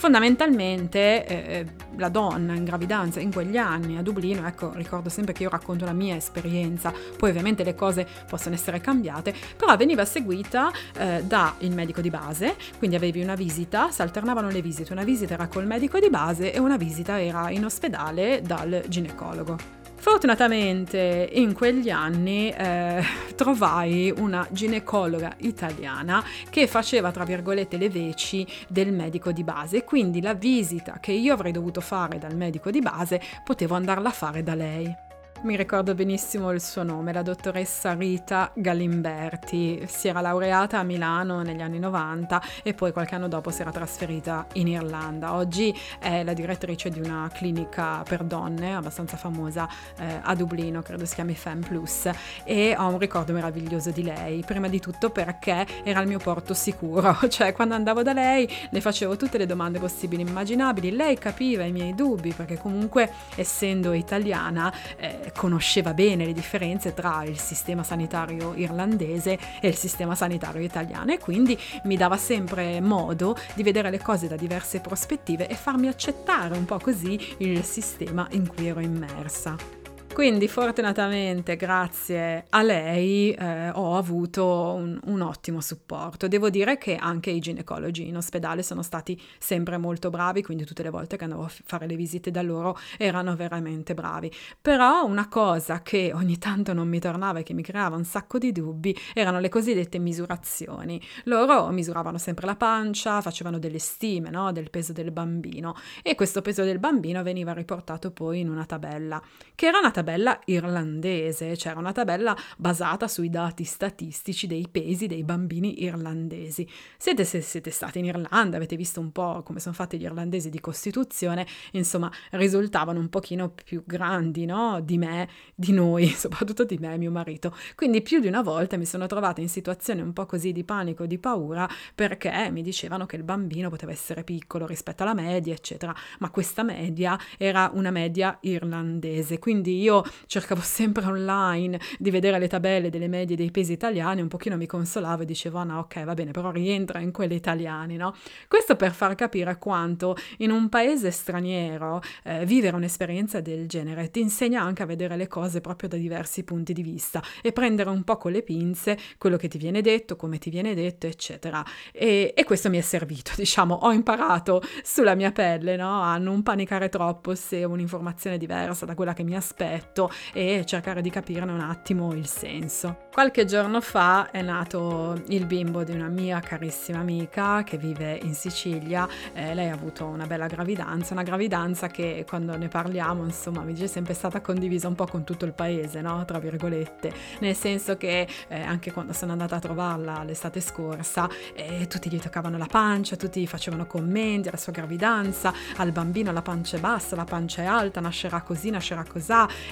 Fondamentalmente 0.00 1.26
eh, 1.26 1.34
eh, 1.34 1.66
la 1.98 2.08
donna 2.08 2.54
in 2.54 2.64
gravidanza 2.64 3.20
in 3.20 3.30
quegli 3.30 3.58
anni 3.58 3.98
a 3.98 4.02
Dublino, 4.02 4.46
ecco 4.46 4.72
ricordo 4.72 5.10
sempre 5.10 5.34
che 5.34 5.42
io 5.42 5.50
racconto 5.50 5.84
la 5.84 5.92
mia 5.92 6.16
esperienza, 6.16 6.90
poi 7.18 7.28
ovviamente 7.28 7.64
le 7.64 7.74
cose 7.74 8.06
possono 8.26 8.54
essere 8.54 8.80
cambiate, 8.80 9.34
però 9.58 9.76
veniva 9.76 10.06
seguita 10.06 10.72
eh, 10.96 11.22
dal 11.26 11.52
medico 11.74 12.00
di 12.00 12.08
base, 12.08 12.56
quindi 12.78 12.96
avevi 12.96 13.20
una 13.20 13.34
visita, 13.34 13.90
si 13.90 14.00
alternavano 14.00 14.48
le 14.48 14.62
visite, 14.62 14.90
una 14.94 15.04
visita 15.04 15.34
era 15.34 15.48
col 15.48 15.66
medico 15.66 15.98
di 15.98 16.08
base 16.08 16.50
e 16.50 16.58
una 16.58 16.78
visita 16.78 17.20
era 17.20 17.50
in 17.50 17.66
ospedale 17.66 18.40
dal 18.40 18.84
ginecologo. 18.88 19.79
Fortunatamente 20.00 21.28
in 21.34 21.52
quegli 21.52 21.90
anni 21.90 22.50
eh, 22.50 23.04
trovai 23.36 24.10
una 24.16 24.46
ginecologa 24.50 25.34
italiana 25.40 26.24
che 26.48 26.66
faceva, 26.66 27.12
tra 27.12 27.24
virgolette, 27.24 27.76
le 27.76 27.90
veci 27.90 28.46
del 28.66 28.94
medico 28.94 29.30
di 29.30 29.44
base, 29.44 29.84
quindi 29.84 30.22
la 30.22 30.32
visita 30.32 30.96
che 31.00 31.12
io 31.12 31.34
avrei 31.34 31.52
dovuto 31.52 31.82
fare 31.82 32.18
dal 32.18 32.34
medico 32.34 32.70
di 32.70 32.80
base 32.80 33.20
potevo 33.44 33.74
andarla 33.74 34.08
a 34.08 34.12
fare 34.12 34.42
da 34.42 34.54
lei. 34.54 35.08
Mi 35.42 35.56
ricordo 35.56 35.94
benissimo 35.94 36.50
il 36.50 36.60
suo 36.60 36.82
nome, 36.82 37.14
la 37.14 37.22
dottoressa 37.22 37.94
Rita 37.94 38.50
Galimberti. 38.54 39.84
Si 39.86 40.06
era 40.06 40.20
laureata 40.20 40.78
a 40.78 40.82
Milano 40.82 41.40
negli 41.40 41.62
anni 41.62 41.78
90 41.78 42.42
e 42.62 42.74
poi 42.74 42.92
qualche 42.92 43.14
anno 43.14 43.26
dopo 43.26 43.48
si 43.50 43.62
era 43.62 43.70
trasferita 43.70 44.46
in 44.54 44.68
Irlanda. 44.68 45.32
Oggi 45.32 45.74
è 45.98 46.22
la 46.24 46.34
direttrice 46.34 46.90
di 46.90 47.00
una 47.00 47.30
clinica 47.32 48.02
per 48.06 48.22
donne 48.22 48.74
abbastanza 48.74 49.16
famosa 49.16 49.66
eh, 49.98 50.20
a 50.20 50.34
Dublino, 50.34 50.82
credo 50.82 51.06
si 51.06 51.14
chiami 51.14 51.34
Fem 51.34 51.60
Plus, 51.60 52.10
e 52.44 52.76
ho 52.76 52.88
un 52.88 52.98
ricordo 52.98 53.32
meraviglioso 53.32 53.90
di 53.92 54.02
lei. 54.02 54.44
Prima 54.44 54.68
di 54.68 54.78
tutto 54.78 55.08
perché 55.08 55.66
era 55.82 56.02
il 56.02 56.06
mio 56.06 56.18
porto 56.18 56.52
sicuro, 56.52 57.16
cioè 57.30 57.54
quando 57.54 57.72
andavo 57.72 58.02
da 58.02 58.12
lei 58.12 58.46
le 58.68 58.80
facevo 58.82 59.16
tutte 59.16 59.38
le 59.38 59.46
domande 59.46 59.78
possibili 59.78 60.22
e 60.22 60.28
immaginabili, 60.28 60.90
lei 60.90 61.16
capiva 61.16 61.64
i 61.64 61.72
miei 61.72 61.94
dubbi 61.94 62.34
perché 62.34 62.58
comunque 62.58 63.10
essendo 63.36 63.94
italiana 63.94 64.70
eh, 64.96 65.28
conosceva 65.32 65.94
bene 65.94 66.24
le 66.24 66.32
differenze 66.32 66.94
tra 66.94 67.24
il 67.24 67.38
sistema 67.38 67.82
sanitario 67.82 68.54
irlandese 68.54 69.38
e 69.60 69.68
il 69.68 69.76
sistema 69.76 70.14
sanitario 70.14 70.62
italiano 70.62 71.12
e 71.12 71.18
quindi 71.18 71.58
mi 71.84 71.96
dava 71.96 72.16
sempre 72.16 72.80
modo 72.80 73.36
di 73.54 73.62
vedere 73.62 73.90
le 73.90 74.00
cose 74.00 74.28
da 74.28 74.36
diverse 74.36 74.80
prospettive 74.80 75.48
e 75.48 75.54
farmi 75.54 75.88
accettare 75.88 76.56
un 76.56 76.64
po' 76.64 76.78
così 76.78 77.18
il 77.38 77.62
sistema 77.64 78.26
in 78.32 78.46
cui 78.46 78.68
ero 78.68 78.80
immersa. 78.80 79.79
Quindi 80.12 80.48
fortunatamente 80.48 81.54
grazie 81.54 82.44
a 82.50 82.62
lei 82.62 83.30
eh, 83.30 83.70
ho 83.70 83.96
avuto 83.96 84.74
un, 84.74 84.98
un, 85.04 85.20
ottimo 85.20 85.60
supporto. 85.60 86.26
Devo 86.26 86.50
dire 86.50 86.78
che 86.78 86.96
anche 86.96 87.30
i 87.30 87.38
ginecologi 87.38 88.08
in 88.08 88.16
ospedale 88.16 88.62
sono 88.62 88.82
stati 88.82 89.18
sempre 89.38 89.78
molto 89.78 90.10
bravi, 90.10 90.42
quindi 90.42 90.64
tutte 90.64 90.82
le 90.82 90.90
volte 90.90 91.16
che 91.16 91.24
andavo 91.24 91.44
a 91.44 91.50
fare 91.64 91.86
le 91.86 91.94
visite 91.94 92.30
da 92.32 92.42
loro 92.42 92.76
erano 92.98 93.36
veramente 93.36 93.94
bravi. 93.94 94.30
Però 94.60 95.06
una 95.06 95.28
cosa 95.28 95.80
che 95.80 96.10
ogni 96.12 96.38
tanto 96.38 96.74
non 96.74 96.88
mi 96.88 96.98
tornava 96.98 97.38
e 97.38 97.42
che 97.44 97.54
mi 97.54 97.62
creava 97.62 97.96
un 97.96 98.04
sacco 98.04 98.38
di 98.38 98.50
dubbi 98.50 98.94
erano 99.14 99.38
le 99.38 99.48
cosiddette 99.48 99.98
misurazioni. 99.98 101.00
Loro 101.24 101.68
misuravano 101.68 102.18
sempre 102.18 102.46
la 102.46 102.56
pancia, 102.56 103.20
facevano 103.22 103.58
delle 103.58 103.78
stime 103.78 104.28
no? 104.28 104.50
del 104.52 104.70
peso 104.70 104.92
del 104.92 105.12
bambino 105.12 105.76
e 106.02 106.16
questo 106.16 106.42
peso 106.42 106.64
del 106.64 106.80
bambino 106.80 107.22
veniva 107.22 107.52
riportato 107.52 108.10
poi 108.10 108.40
in 108.40 108.50
una 108.50 108.66
tabella, 108.66 109.22
che 109.54 109.66
era 109.66 109.78
una 109.78 109.90
tabella 109.90 109.99
tabella 110.00 110.40
irlandese, 110.46 111.56
c'era 111.56 111.78
una 111.78 111.92
tabella 111.92 112.34
basata 112.56 113.06
sui 113.06 113.28
dati 113.28 113.64
statistici 113.64 114.46
dei 114.46 114.66
pesi 114.70 115.06
dei 115.06 115.24
bambini 115.24 115.82
irlandesi. 115.82 116.66
Siete, 116.96 117.24
se 117.24 117.42
siete 117.42 117.70
stati 117.70 117.98
in 117.98 118.06
Irlanda, 118.06 118.56
avete 118.56 118.76
visto 118.76 118.98
un 118.98 119.12
po' 119.12 119.42
come 119.44 119.60
sono 119.60 119.74
fatti 119.74 119.98
gli 119.98 120.04
irlandesi 120.04 120.48
di 120.48 120.58
Costituzione, 120.58 121.46
insomma, 121.72 122.10
risultavano 122.30 122.98
un 122.98 123.10
pochino 123.10 123.50
più 123.50 123.82
grandi, 123.84 124.46
no? 124.46 124.80
Di 124.80 124.96
me, 124.96 125.28
di 125.54 125.72
noi, 125.72 126.08
soprattutto 126.16 126.64
di 126.64 126.78
me 126.78 126.94
e 126.94 126.98
mio 126.98 127.10
marito. 127.10 127.54
Quindi 127.74 128.00
più 128.00 128.20
di 128.20 128.26
una 128.26 128.40
volta 128.40 128.78
mi 128.78 128.86
sono 128.86 129.06
trovata 129.06 129.42
in 129.42 129.50
situazioni 129.50 130.00
un 130.00 130.14
po' 130.14 130.24
così 130.24 130.52
di 130.52 130.64
panico, 130.64 131.04
di 131.04 131.18
paura, 131.18 131.68
perché 131.94 132.48
mi 132.50 132.62
dicevano 132.62 133.04
che 133.04 133.16
il 133.16 133.22
bambino 133.22 133.68
poteva 133.68 133.92
essere 133.92 134.24
piccolo 134.24 134.66
rispetto 134.66 135.02
alla 135.02 135.14
media, 135.14 135.52
eccetera, 135.52 135.94
ma 136.20 136.30
questa 136.30 136.62
media 136.62 137.18
era 137.36 137.70
una 137.74 137.90
media 137.90 138.38
irlandese, 138.40 139.38
quindi 139.38 139.78
io 139.80 139.89
io 139.90 140.04
cercavo 140.26 140.60
sempre 140.60 141.04
online 141.04 141.80
di 141.98 142.10
vedere 142.10 142.38
le 142.38 142.46
tabelle 142.46 142.90
delle 142.90 143.08
medie 143.08 143.36
dei 143.36 143.50
pesi 143.50 143.72
italiani, 143.72 144.20
un 144.20 144.28
pochino 144.28 144.56
mi 144.56 144.66
consolavo 144.66 145.22
e 145.22 145.24
dicevo, 145.26 145.58
ah 145.58 145.64
no, 145.64 145.78
ok, 145.80 146.04
va 146.04 146.14
bene, 146.14 146.30
però 146.30 146.50
rientra 146.50 147.00
in 147.00 147.10
quelle 147.10 147.34
italiane, 147.34 147.96
no? 147.96 148.14
Questo 148.46 148.76
per 148.76 148.92
far 148.92 149.14
capire 149.16 149.58
quanto 149.58 150.16
in 150.38 150.50
un 150.50 150.68
paese 150.68 151.10
straniero 151.10 152.00
eh, 152.22 152.44
vivere 152.46 152.76
un'esperienza 152.76 153.40
del 153.40 153.66
genere 153.66 154.10
ti 154.10 154.20
insegna 154.20 154.62
anche 154.62 154.82
a 154.82 154.86
vedere 154.86 155.16
le 155.16 155.26
cose 155.26 155.60
proprio 155.60 155.88
da 155.88 155.96
diversi 155.96 156.44
punti 156.44 156.72
di 156.72 156.82
vista 156.82 157.22
e 157.42 157.52
prendere 157.52 157.90
un 157.90 158.04
po' 158.04 158.16
con 158.16 158.30
le 158.32 158.42
pinze 158.42 158.96
quello 159.18 159.36
che 159.36 159.48
ti 159.48 159.58
viene 159.58 159.82
detto, 159.82 160.16
come 160.16 160.38
ti 160.38 160.50
viene 160.50 160.74
detto, 160.74 161.06
eccetera. 161.06 161.64
E, 161.92 162.32
e 162.36 162.44
questo 162.44 162.70
mi 162.70 162.78
è 162.78 162.82
servito, 162.82 163.32
diciamo, 163.36 163.74
ho 163.74 163.92
imparato 163.92 164.62
sulla 164.82 165.14
mia 165.14 165.32
pelle, 165.32 165.76
no? 165.76 166.00
A 166.00 166.16
non 166.18 166.42
panicare 166.42 166.88
troppo 166.88 167.34
se 167.34 167.64
un'informazione 167.64 168.38
diversa 168.38 168.86
da 168.86 168.94
quella 168.94 169.14
che 169.14 169.22
mi 169.22 169.34
aspetta 169.34 169.79
letto 169.80 170.10
e 170.32 170.64
cercare 170.66 171.00
di 171.00 171.10
capirne 171.10 171.50
un 171.50 171.60
attimo 171.60 172.12
il 172.12 172.26
senso. 172.26 173.08
Qualche 173.12 173.44
giorno 173.44 173.80
fa 173.80 174.30
è 174.30 174.42
nato 174.42 175.20
il 175.28 175.46
bimbo 175.46 175.82
di 175.82 175.92
una 175.92 176.08
mia 176.08 176.38
carissima 176.40 177.00
amica 177.00 177.62
che 177.64 177.76
vive 177.76 178.18
in 178.22 178.34
Sicilia, 178.34 179.08
eh, 179.32 179.54
lei 179.54 179.68
ha 179.68 179.74
avuto 179.74 180.04
una 180.06 180.26
bella 180.26 180.46
gravidanza, 180.46 181.12
una 181.14 181.22
gravidanza 181.22 181.88
che 181.88 182.24
quando 182.28 182.56
ne 182.56 182.68
parliamo 182.68 183.24
insomma 183.24 183.62
mi 183.62 183.72
dice 183.72 183.88
sempre 183.88 184.14
stata 184.14 184.40
condivisa 184.40 184.86
un 184.86 184.94
po' 184.94 185.06
con 185.06 185.24
tutto 185.24 185.44
il 185.44 185.52
paese, 185.52 186.00
no? 186.00 186.24
tra 186.24 186.38
virgolette, 186.38 187.12
nel 187.40 187.56
senso 187.56 187.96
che 187.96 188.28
eh, 188.48 188.60
anche 188.60 188.92
quando 188.92 189.12
sono 189.12 189.32
andata 189.32 189.56
a 189.56 189.60
trovarla 189.60 190.22
l'estate 190.22 190.60
scorsa 190.60 191.28
eh, 191.54 191.86
tutti 191.88 192.08
gli 192.10 192.18
toccavano 192.18 192.56
la 192.58 192.66
pancia, 192.66 193.16
tutti 193.16 193.46
facevano 193.46 193.86
commenti 193.86 194.48
alla 194.48 194.56
sua 194.56 194.72
gravidanza, 194.72 195.52
al 195.76 195.90
bambino 195.90 196.32
la 196.32 196.42
pancia 196.42 196.76
è 196.76 196.80
bassa, 196.80 197.16
la 197.16 197.24
pancia 197.24 197.62
è 197.62 197.66
alta, 197.66 198.00
nascerà 198.00 198.40
così, 198.42 198.70
nascerà 198.70 199.04
così, 199.04 199.18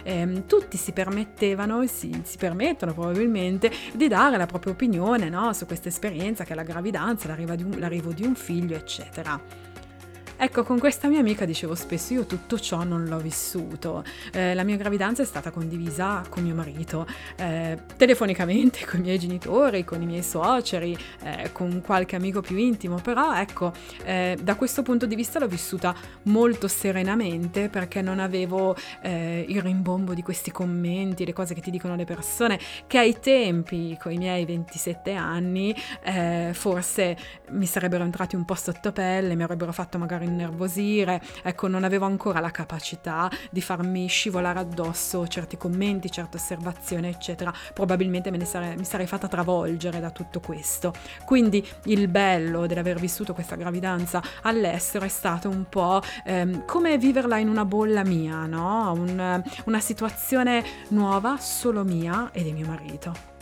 ehm, 0.02 0.46
tutti 0.46 0.76
si 0.76 0.92
permettevano 0.92 1.82
e 1.82 1.86
si, 1.86 2.20
si, 2.24 2.36
permettono 2.36 2.92
probabilmente 2.92 3.70
di 3.92 4.08
dare 4.08 4.36
la 4.36 4.46
propria 4.46 4.72
opinione 4.72 5.28
no, 5.28 5.52
su 5.52 5.66
questa 5.66 5.88
esperienza 5.88 6.44
che 6.44 6.52
è 6.52 6.56
la 6.56 6.62
gravidanza, 6.62 7.28
l'arrivo 7.28 8.12
di 8.12 8.24
un 8.24 8.34
figlio, 8.34 8.76
eccetera. 8.76 9.67
Ecco, 10.40 10.62
con 10.62 10.78
questa 10.78 11.08
mia 11.08 11.18
amica 11.18 11.44
dicevo 11.44 11.74
spesso, 11.74 12.12
io 12.12 12.24
tutto 12.24 12.60
ciò 12.60 12.84
non 12.84 13.06
l'ho 13.06 13.18
vissuto. 13.18 14.04
Eh, 14.32 14.54
la 14.54 14.62
mia 14.62 14.76
gravidanza 14.76 15.20
è 15.20 15.24
stata 15.24 15.50
condivisa 15.50 16.22
con 16.28 16.44
mio 16.44 16.54
marito, 16.54 17.08
eh, 17.34 17.76
telefonicamente 17.96 18.86
con 18.86 19.00
i 19.00 19.02
miei 19.02 19.18
genitori, 19.18 19.82
con 19.82 20.00
i 20.00 20.06
miei 20.06 20.22
suoceri, 20.22 20.96
eh, 21.24 21.50
con 21.50 21.80
qualche 21.80 22.14
amico 22.14 22.40
più 22.40 22.56
intimo, 22.56 23.00
però 23.00 23.34
ecco, 23.34 23.72
eh, 24.04 24.38
da 24.40 24.54
questo 24.54 24.82
punto 24.82 25.06
di 25.06 25.16
vista 25.16 25.40
l'ho 25.40 25.48
vissuta 25.48 25.92
molto 26.22 26.68
serenamente 26.68 27.68
perché 27.68 28.00
non 28.00 28.20
avevo 28.20 28.76
eh, 29.02 29.44
il 29.48 29.60
rimbombo 29.60 30.14
di 30.14 30.22
questi 30.22 30.52
commenti, 30.52 31.26
le 31.26 31.32
cose 31.32 31.52
che 31.52 31.60
ti 31.60 31.72
dicono 31.72 31.96
le 31.96 32.04
persone, 32.04 32.60
che 32.86 32.98
ai 32.98 33.18
tempi, 33.18 33.98
con 34.00 34.12
i 34.12 34.18
miei 34.18 34.44
27 34.44 35.14
anni, 35.14 35.74
eh, 36.04 36.50
forse 36.52 37.16
mi 37.48 37.66
sarebbero 37.66 38.04
entrati 38.04 38.36
un 38.36 38.44
po' 38.44 38.54
sotto 38.54 38.92
pelle, 38.92 39.34
mi 39.34 39.42
avrebbero 39.42 39.72
fatto 39.72 39.98
magari 39.98 40.26
innervosire, 40.28 41.20
ecco 41.42 41.66
non 41.68 41.84
avevo 41.84 42.06
ancora 42.06 42.40
la 42.40 42.50
capacità 42.50 43.30
di 43.50 43.60
farmi 43.60 44.06
scivolare 44.06 44.60
addosso 44.60 45.26
certi 45.26 45.56
commenti, 45.56 46.10
certe 46.10 46.36
osservazioni 46.36 47.08
eccetera, 47.08 47.52
probabilmente 47.74 48.30
me 48.30 48.36
ne 48.36 48.44
sarei, 48.44 48.76
mi 48.76 48.84
sarei 48.84 49.06
fatta 49.06 49.28
travolgere 49.28 50.00
da 50.00 50.10
tutto 50.10 50.40
questo. 50.40 50.92
Quindi 51.24 51.66
il 51.84 52.08
bello 52.08 52.66
dell'aver 52.66 52.98
vissuto 52.98 53.34
questa 53.34 53.56
gravidanza 53.56 54.22
all'estero 54.42 55.04
è 55.04 55.08
stato 55.08 55.48
un 55.48 55.66
po' 55.68 56.00
ehm, 56.24 56.64
come 56.66 56.98
viverla 56.98 57.38
in 57.38 57.48
una 57.48 57.64
bolla 57.64 58.04
mia, 58.04 58.46
no? 58.46 58.92
Un, 58.92 59.42
una 59.64 59.80
situazione 59.80 60.64
nuova, 60.88 61.38
solo 61.38 61.84
mia 61.84 62.30
e 62.32 62.42
di 62.42 62.52
mio 62.52 62.66
marito. 62.66 63.37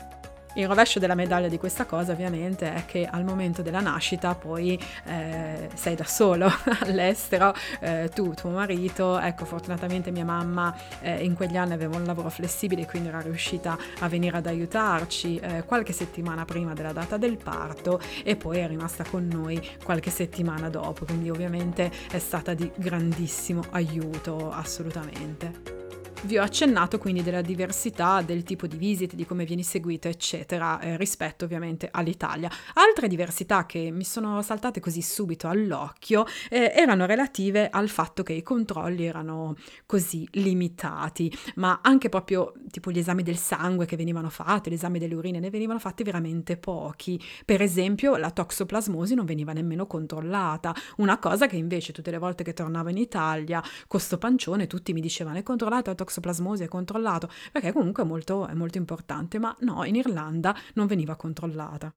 Il 0.56 0.66
rovescio 0.66 0.98
della 0.98 1.14
medaglia 1.14 1.48
di 1.48 1.58
questa 1.58 1.84
cosa 1.84 2.12
ovviamente 2.12 2.72
è 2.72 2.86
che 2.86 3.04
al 3.04 3.24
momento 3.24 3.60
della 3.60 3.80
nascita 3.80 4.34
poi 4.34 4.80
eh, 5.04 5.68
sei 5.74 5.94
da 5.94 6.04
solo 6.04 6.50
all'estero, 6.80 7.54
eh, 7.80 8.10
tu, 8.14 8.32
tuo 8.32 8.48
marito, 8.48 9.18
ecco 9.18 9.44
fortunatamente 9.44 10.10
mia 10.10 10.24
mamma 10.24 10.74
eh, 11.00 11.22
in 11.22 11.34
quegli 11.34 11.58
anni 11.58 11.74
aveva 11.74 11.98
un 11.98 12.04
lavoro 12.04 12.30
flessibile 12.30 12.86
quindi 12.86 13.08
era 13.08 13.20
riuscita 13.20 13.76
a 13.98 14.08
venire 14.08 14.38
ad 14.38 14.46
aiutarci 14.46 15.36
eh, 15.36 15.62
qualche 15.64 15.92
settimana 15.92 16.46
prima 16.46 16.72
della 16.72 16.92
data 16.92 17.18
del 17.18 17.36
parto 17.36 18.00
e 18.24 18.34
poi 18.34 18.60
è 18.60 18.66
rimasta 18.66 19.04
con 19.04 19.28
noi 19.28 19.62
qualche 19.84 20.08
settimana 20.10 20.70
dopo, 20.70 21.04
quindi 21.04 21.28
ovviamente 21.28 21.92
è 22.10 22.18
stata 22.18 22.54
di 22.54 22.70
grandissimo 22.76 23.62
aiuto 23.72 24.50
assolutamente. 24.50 25.85
Vi 26.26 26.38
ho 26.38 26.42
accennato 26.42 26.98
quindi 26.98 27.22
della 27.22 27.40
diversità 27.40 28.20
del 28.20 28.42
tipo 28.42 28.66
di 28.66 28.76
visite, 28.76 29.14
di 29.14 29.24
come 29.24 29.44
vieni 29.44 29.62
seguito, 29.62 30.08
eccetera, 30.08 30.80
eh, 30.80 30.96
rispetto 30.96 31.44
ovviamente 31.44 31.88
all'Italia. 31.88 32.50
Altre 32.74 33.06
diversità 33.06 33.64
che 33.64 33.92
mi 33.92 34.02
sono 34.02 34.42
saltate 34.42 34.80
così 34.80 35.02
subito 35.02 35.46
all'occhio 35.46 36.26
eh, 36.50 36.72
erano 36.74 37.06
relative 37.06 37.70
al 37.70 37.88
fatto 37.88 38.24
che 38.24 38.32
i 38.32 38.42
controlli 38.42 39.04
erano 39.04 39.54
così 39.86 40.26
limitati, 40.32 41.32
ma 41.56 41.78
anche 41.80 42.08
proprio 42.08 42.54
tipo 42.72 42.90
gli 42.90 42.98
esami 42.98 43.22
del 43.22 43.36
sangue 43.36 43.86
che 43.86 43.94
venivano 43.94 44.28
fatti, 44.28 44.68
gli 44.68 44.74
esami 44.74 44.98
delle 44.98 45.14
urine 45.14 45.38
ne 45.38 45.50
venivano 45.50 45.78
fatti 45.78 46.02
veramente 46.02 46.56
pochi. 46.56 47.22
Per 47.44 47.62
esempio 47.62 48.16
la 48.16 48.32
toxoplasmosi 48.32 49.14
non 49.14 49.26
veniva 49.26 49.52
nemmeno 49.52 49.86
controllata, 49.86 50.74
una 50.96 51.20
cosa 51.20 51.46
che 51.46 51.54
invece 51.54 51.92
tutte 51.92 52.10
le 52.10 52.18
volte 52.18 52.42
che 52.42 52.52
tornavo 52.52 52.88
in 52.88 52.96
Italia, 52.96 53.62
con 53.86 54.00
sto 54.00 54.18
pancione, 54.18 54.66
tutti 54.66 54.92
mi 54.92 55.00
dicevano 55.00 55.38
è 55.38 55.44
controllata 55.44 55.90
la 55.90 55.94
toxoplasmosi 55.94 56.14
tossoplasmosi 56.16 56.62
è 56.62 56.68
controllato, 56.68 57.28
perché 57.52 57.72
comunque 57.72 58.02
è 58.02 58.06
molto, 58.06 58.46
è 58.46 58.54
molto 58.54 58.78
importante, 58.78 59.38
ma 59.38 59.54
no, 59.60 59.84
in 59.84 59.96
Irlanda 59.96 60.54
non 60.74 60.86
veniva 60.86 61.16
controllata. 61.16 61.94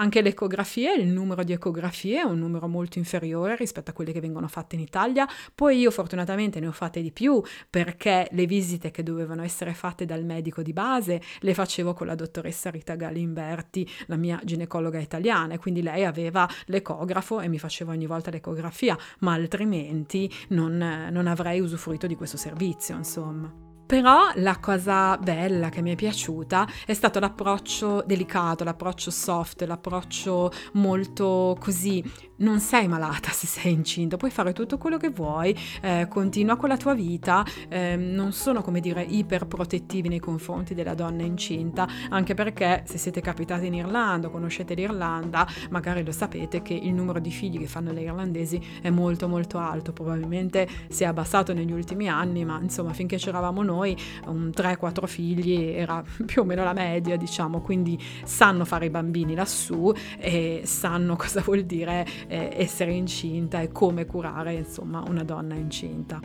Anche 0.00 0.22
le 0.22 0.28
ecografie, 0.28 0.94
il 0.94 1.08
numero 1.08 1.42
di 1.42 1.52
ecografie 1.52 2.20
è 2.20 2.22
un 2.22 2.38
numero 2.38 2.68
molto 2.68 2.98
inferiore 2.98 3.56
rispetto 3.56 3.90
a 3.90 3.92
quelle 3.92 4.12
che 4.12 4.20
vengono 4.20 4.46
fatte 4.46 4.76
in 4.76 4.80
Italia, 4.80 5.26
poi 5.52 5.80
io 5.80 5.90
fortunatamente 5.90 6.60
ne 6.60 6.68
ho 6.68 6.72
fatte 6.72 7.02
di 7.02 7.10
più 7.10 7.42
perché 7.68 8.28
le 8.30 8.46
visite 8.46 8.92
che 8.92 9.02
dovevano 9.02 9.42
essere 9.42 9.74
fatte 9.74 10.04
dal 10.04 10.24
medico 10.24 10.62
di 10.62 10.72
base 10.72 11.20
le 11.40 11.52
facevo 11.52 11.94
con 11.94 12.06
la 12.06 12.14
dottoressa 12.14 12.70
Rita 12.70 12.94
Galimberti, 12.94 13.90
la 14.06 14.16
mia 14.16 14.40
ginecologa 14.44 15.00
italiana, 15.00 15.54
e 15.54 15.58
quindi 15.58 15.82
lei 15.82 16.04
aveva 16.04 16.48
l'ecografo 16.66 17.40
e 17.40 17.48
mi 17.48 17.58
faceva 17.58 17.90
ogni 17.90 18.06
volta 18.06 18.30
l'ecografia, 18.30 18.96
ma 19.20 19.32
altrimenti 19.32 20.32
non, 20.50 21.08
non 21.10 21.26
avrei 21.26 21.58
usufruito 21.58 22.06
di 22.06 22.14
questo 22.14 22.36
servizio, 22.36 22.96
insomma. 22.96 23.67
Però 23.88 24.32
la 24.34 24.58
cosa 24.58 25.16
bella 25.16 25.70
che 25.70 25.80
mi 25.80 25.92
è 25.92 25.94
piaciuta 25.94 26.68
è 26.84 26.92
stato 26.92 27.20
l'approccio 27.20 28.02
delicato, 28.04 28.62
l'approccio 28.62 29.10
soft, 29.10 29.62
l'approccio 29.62 30.52
molto 30.74 31.56
così 31.58 32.04
non 32.38 32.60
sei 32.60 32.86
malata 32.88 33.30
se 33.30 33.46
sei 33.46 33.72
incinta, 33.72 34.16
puoi 34.16 34.30
fare 34.30 34.52
tutto 34.52 34.78
quello 34.78 34.96
che 34.96 35.10
vuoi, 35.10 35.56
eh, 35.80 36.06
continua 36.08 36.56
con 36.56 36.68
la 36.68 36.76
tua 36.76 36.94
vita, 36.94 37.44
eh, 37.68 37.96
non 37.96 38.32
sono 38.32 38.62
come 38.62 38.80
dire 38.80 39.02
iperprotettivi 39.02 40.08
nei 40.08 40.18
confronti 40.18 40.74
della 40.74 40.94
donna 40.94 41.22
incinta, 41.22 41.88
anche 42.10 42.34
perché 42.34 42.84
se 42.86 42.98
siete 42.98 43.20
capitati 43.20 43.66
in 43.66 43.74
Irlanda 43.74 44.28
conoscete 44.28 44.74
l'Irlanda, 44.74 45.46
magari 45.70 46.04
lo 46.04 46.12
sapete 46.12 46.62
che 46.62 46.74
il 46.74 46.92
numero 46.92 47.18
di 47.18 47.30
figli 47.30 47.58
che 47.58 47.66
fanno 47.66 47.92
le 47.92 48.02
irlandesi 48.02 48.60
è 48.80 48.90
molto 48.90 49.28
molto 49.28 49.58
alto, 49.58 49.92
probabilmente 49.92 50.68
si 50.88 51.04
è 51.04 51.06
abbassato 51.06 51.52
negli 51.52 51.72
ultimi 51.72 52.08
anni, 52.08 52.44
ma 52.44 52.58
insomma 52.60 52.92
finché 52.92 53.16
c'eravamo 53.16 53.62
noi 53.62 53.96
un 54.26 54.50
3-4 54.54 55.06
figli 55.06 55.62
era 55.62 56.02
più 56.24 56.42
o 56.42 56.44
meno 56.44 56.62
la 56.62 56.72
media, 56.72 57.16
diciamo, 57.16 57.60
quindi 57.60 57.98
sanno 58.24 58.64
fare 58.64 58.86
i 58.86 58.90
bambini 58.90 59.34
lassù 59.34 59.92
e 60.18 60.62
sanno 60.64 61.16
cosa 61.16 61.40
vuol 61.40 61.62
dire 61.62 62.06
eh, 62.28 62.50
essere 62.52 62.92
incinta 62.92 63.60
e 63.60 63.72
come 63.72 64.06
curare 64.06 64.54
insomma 64.54 65.02
una 65.06 65.24
donna 65.24 65.54
incinta. 65.54 66.20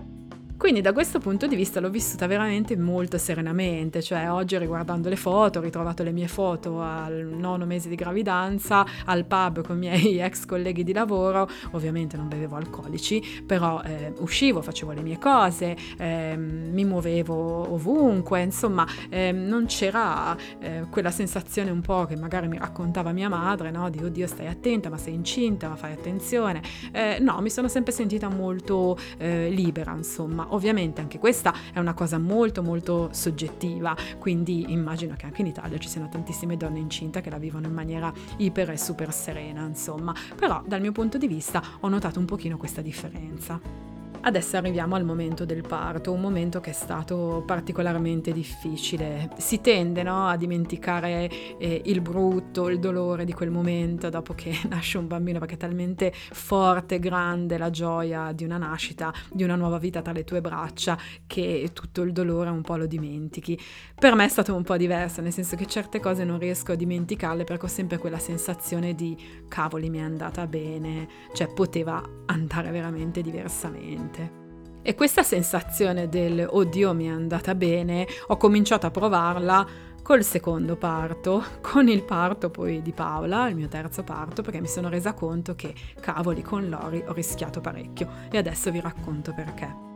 Quindi 0.63 0.79
da 0.79 0.93
questo 0.93 1.19
punto 1.19 1.45
di 1.45 1.57
vista 1.57 1.81
l'ho 1.81 1.89
vissuta 1.89 2.25
veramente 2.25 2.77
molto 2.77 3.17
serenamente, 3.17 4.01
cioè 4.01 4.31
oggi 4.31 4.57
riguardando 4.57 5.09
le 5.09 5.17
foto, 5.17 5.59
ho 5.59 5.61
ritrovato 5.61 6.03
le 6.03 6.13
mie 6.13 6.29
foto 6.29 6.79
al 6.79 7.27
nono 7.35 7.65
mese 7.65 7.89
di 7.89 7.95
gravidanza, 7.95 8.85
al 9.03 9.25
pub 9.25 9.61
con 9.61 9.75
i 9.75 9.79
miei 9.79 10.19
ex 10.23 10.45
colleghi 10.45 10.85
di 10.85 10.93
lavoro, 10.93 11.49
ovviamente 11.71 12.15
non 12.15 12.29
bevevo 12.29 12.55
alcolici, 12.55 13.43
però 13.45 13.81
eh, 13.81 14.13
uscivo, 14.19 14.61
facevo 14.61 14.93
le 14.93 15.01
mie 15.01 15.19
cose, 15.19 15.75
eh, 15.97 16.37
mi 16.37 16.85
muovevo 16.85 17.73
ovunque, 17.73 18.41
insomma 18.41 18.87
eh, 19.09 19.33
non 19.33 19.65
c'era 19.65 20.33
eh, 20.59 20.85
quella 20.89 21.11
sensazione 21.11 21.71
un 21.71 21.81
po' 21.81 22.05
che 22.05 22.15
magari 22.15 22.47
mi 22.47 22.57
raccontava 22.57 23.11
mia 23.11 23.27
madre, 23.27 23.69
no? 23.69 23.89
di 23.89 24.01
oddio 24.01 24.27
stai 24.27 24.47
attenta, 24.47 24.89
ma 24.89 24.97
sei 24.97 25.13
incinta, 25.13 25.67
ma 25.67 25.75
fai 25.75 25.91
attenzione. 25.91 26.61
Eh, 26.93 27.17
no, 27.19 27.41
mi 27.41 27.49
sono 27.49 27.67
sempre 27.67 27.91
sentita 27.91 28.29
molto 28.29 28.97
eh, 29.17 29.49
libera, 29.49 29.93
insomma 29.93 30.51
Ovviamente 30.53 31.01
anche 31.01 31.17
questa 31.19 31.53
è 31.73 31.79
una 31.79 31.93
cosa 31.93 32.19
molto 32.19 32.61
molto 32.61 33.09
soggettiva, 33.11 33.95
quindi 34.19 34.71
immagino 34.71 35.15
che 35.15 35.25
anche 35.25 35.41
in 35.41 35.47
Italia 35.47 35.77
ci 35.79 35.89
siano 35.89 36.09
tantissime 36.09 36.57
donne 36.57 36.79
incinte 36.79 37.21
che 37.21 37.31
la 37.31 37.39
vivono 37.39 37.67
in 37.67 37.73
maniera 37.73 38.13
iper 38.37 38.69
e 38.71 38.77
super 38.77 39.11
serena, 39.11 39.65
insomma, 39.65 40.13
però 40.35 40.61
dal 40.65 40.81
mio 40.81 40.91
punto 40.91 41.17
di 41.17 41.27
vista 41.27 41.61
ho 41.79 41.89
notato 41.89 42.19
un 42.19 42.25
pochino 42.25 42.57
questa 42.57 42.81
differenza. 42.81 43.92
Adesso 44.25 44.55
arriviamo 44.55 44.95
al 44.95 45.03
momento 45.03 45.43
del 45.43 45.67
parto, 45.67 46.13
un 46.13 46.21
momento 46.21 46.61
che 46.61 46.69
è 46.69 46.73
stato 46.73 47.43
particolarmente 47.45 48.31
difficile. 48.31 49.29
Si 49.37 49.59
tende 49.59 50.01
no, 50.01 50.29
a 50.29 50.37
dimenticare 50.37 51.29
eh, 51.57 51.81
il 51.83 51.99
brutto, 51.99 52.69
il 52.69 52.79
dolore 52.79 53.25
di 53.25 53.33
quel 53.33 53.49
momento 53.51 54.07
dopo 54.07 54.33
che 54.33 54.57
nasce 54.69 54.97
un 54.97 55.07
bambino, 55.07 55.39
perché 55.39 55.55
è 55.55 55.57
talmente 55.57 56.13
forte, 56.13 56.99
grande 56.99 57.57
la 57.57 57.69
gioia 57.69 58.31
di 58.31 58.45
una 58.45 58.55
nascita, 58.55 59.13
di 59.29 59.43
una 59.43 59.55
nuova 59.55 59.77
vita 59.77 60.01
tra 60.01 60.13
le 60.13 60.23
tue 60.23 60.39
braccia, 60.39 60.97
che 61.27 61.71
tutto 61.73 62.01
il 62.01 62.13
dolore 62.13 62.49
un 62.49 62.61
po' 62.61 62.77
lo 62.77 62.85
dimentichi. 62.85 63.59
Per 63.99 64.15
me 64.15 64.23
è 64.23 64.29
stato 64.29 64.55
un 64.55 64.63
po' 64.63 64.77
diverso, 64.77 65.19
nel 65.19 65.33
senso 65.33 65.57
che 65.57 65.65
certe 65.65 65.99
cose 65.99 66.23
non 66.23 66.39
riesco 66.39 66.71
a 66.71 66.75
dimenticarle 66.75 67.43
perché 67.43 67.65
ho 67.65 67.69
sempre 67.69 67.97
quella 67.97 68.19
sensazione 68.19 68.95
di 68.95 69.17
cavoli 69.49 69.89
mi 69.89 69.97
è 69.97 70.01
andata 70.01 70.47
bene, 70.47 71.09
cioè 71.33 71.53
poteva 71.53 72.01
andare 72.27 72.71
veramente 72.71 73.21
diversamente 73.21 74.12
niente. 74.13 74.41
E 74.81 74.95
questa 74.95 75.23
sensazione 75.23 76.09
del 76.09 76.45
oddio 76.47 76.93
mi 76.93 77.05
è 77.05 77.09
andata 77.09 77.55
bene, 77.55 78.05
ho 78.27 78.37
cominciato 78.37 78.85
a 78.85 78.91
provarla 78.91 79.65
col 80.01 80.23
secondo 80.23 80.75
parto, 80.75 81.41
con 81.61 81.87
il 81.87 82.03
parto 82.03 82.49
poi 82.49 82.81
di 82.81 82.91
Paola, 82.91 83.47
il 83.47 83.55
mio 83.55 83.69
terzo 83.69 84.03
parto, 84.03 84.41
perché 84.41 84.59
mi 84.59 84.67
sono 84.67 84.89
resa 84.89 85.13
conto 85.13 85.55
che 85.55 85.73
cavoli 85.99 86.41
con 86.41 86.67
Lori 86.67 87.01
ho 87.07 87.13
rischiato 87.13 87.61
parecchio 87.61 88.09
e 88.29 88.37
adesso 88.37 88.71
vi 88.71 88.81
racconto 88.81 89.33
perché. 89.33 89.92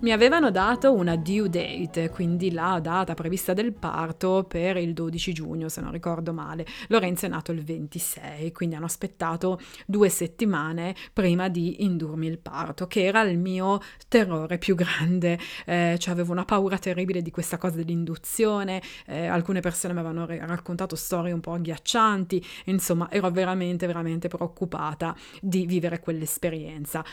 Mi 0.00 0.12
avevano 0.12 0.52
dato 0.52 0.92
una 0.92 1.16
due 1.16 1.48
date, 1.48 2.08
quindi 2.08 2.52
la 2.52 2.78
data 2.80 3.14
prevista 3.14 3.52
del 3.52 3.72
parto 3.72 4.44
per 4.46 4.76
il 4.76 4.92
12 4.92 5.32
giugno, 5.32 5.68
se 5.68 5.80
non 5.80 5.90
ricordo 5.90 6.32
male. 6.32 6.64
Lorenzo 6.86 7.26
è 7.26 7.28
nato 7.28 7.50
il 7.50 7.64
26, 7.64 8.52
quindi 8.52 8.76
hanno 8.76 8.84
aspettato 8.84 9.58
due 9.86 10.08
settimane 10.08 10.94
prima 11.12 11.48
di 11.48 11.82
indurmi 11.82 12.28
il 12.28 12.38
parto, 12.38 12.86
che 12.86 13.06
era 13.06 13.22
il 13.22 13.38
mio 13.38 13.80
terrore 14.06 14.58
più 14.58 14.76
grande. 14.76 15.36
Eh, 15.66 15.96
cioè 15.98 16.14
avevo 16.14 16.30
una 16.30 16.44
paura 16.44 16.78
terribile 16.78 17.20
di 17.20 17.32
questa 17.32 17.56
cosa 17.58 17.74
dell'induzione, 17.74 18.80
eh, 19.04 19.26
alcune 19.26 19.58
persone 19.58 19.94
mi 19.94 19.98
avevano 19.98 20.26
raccontato 20.26 20.94
storie 20.94 21.32
un 21.32 21.40
po' 21.40 21.54
agghiaccianti, 21.54 22.44
insomma 22.66 23.10
ero 23.10 23.28
veramente, 23.30 23.88
veramente 23.88 24.28
preoccupata 24.28 25.16
di 25.40 25.66
vivere 25.66 25.98
quell'esperienza. 25.98 27.04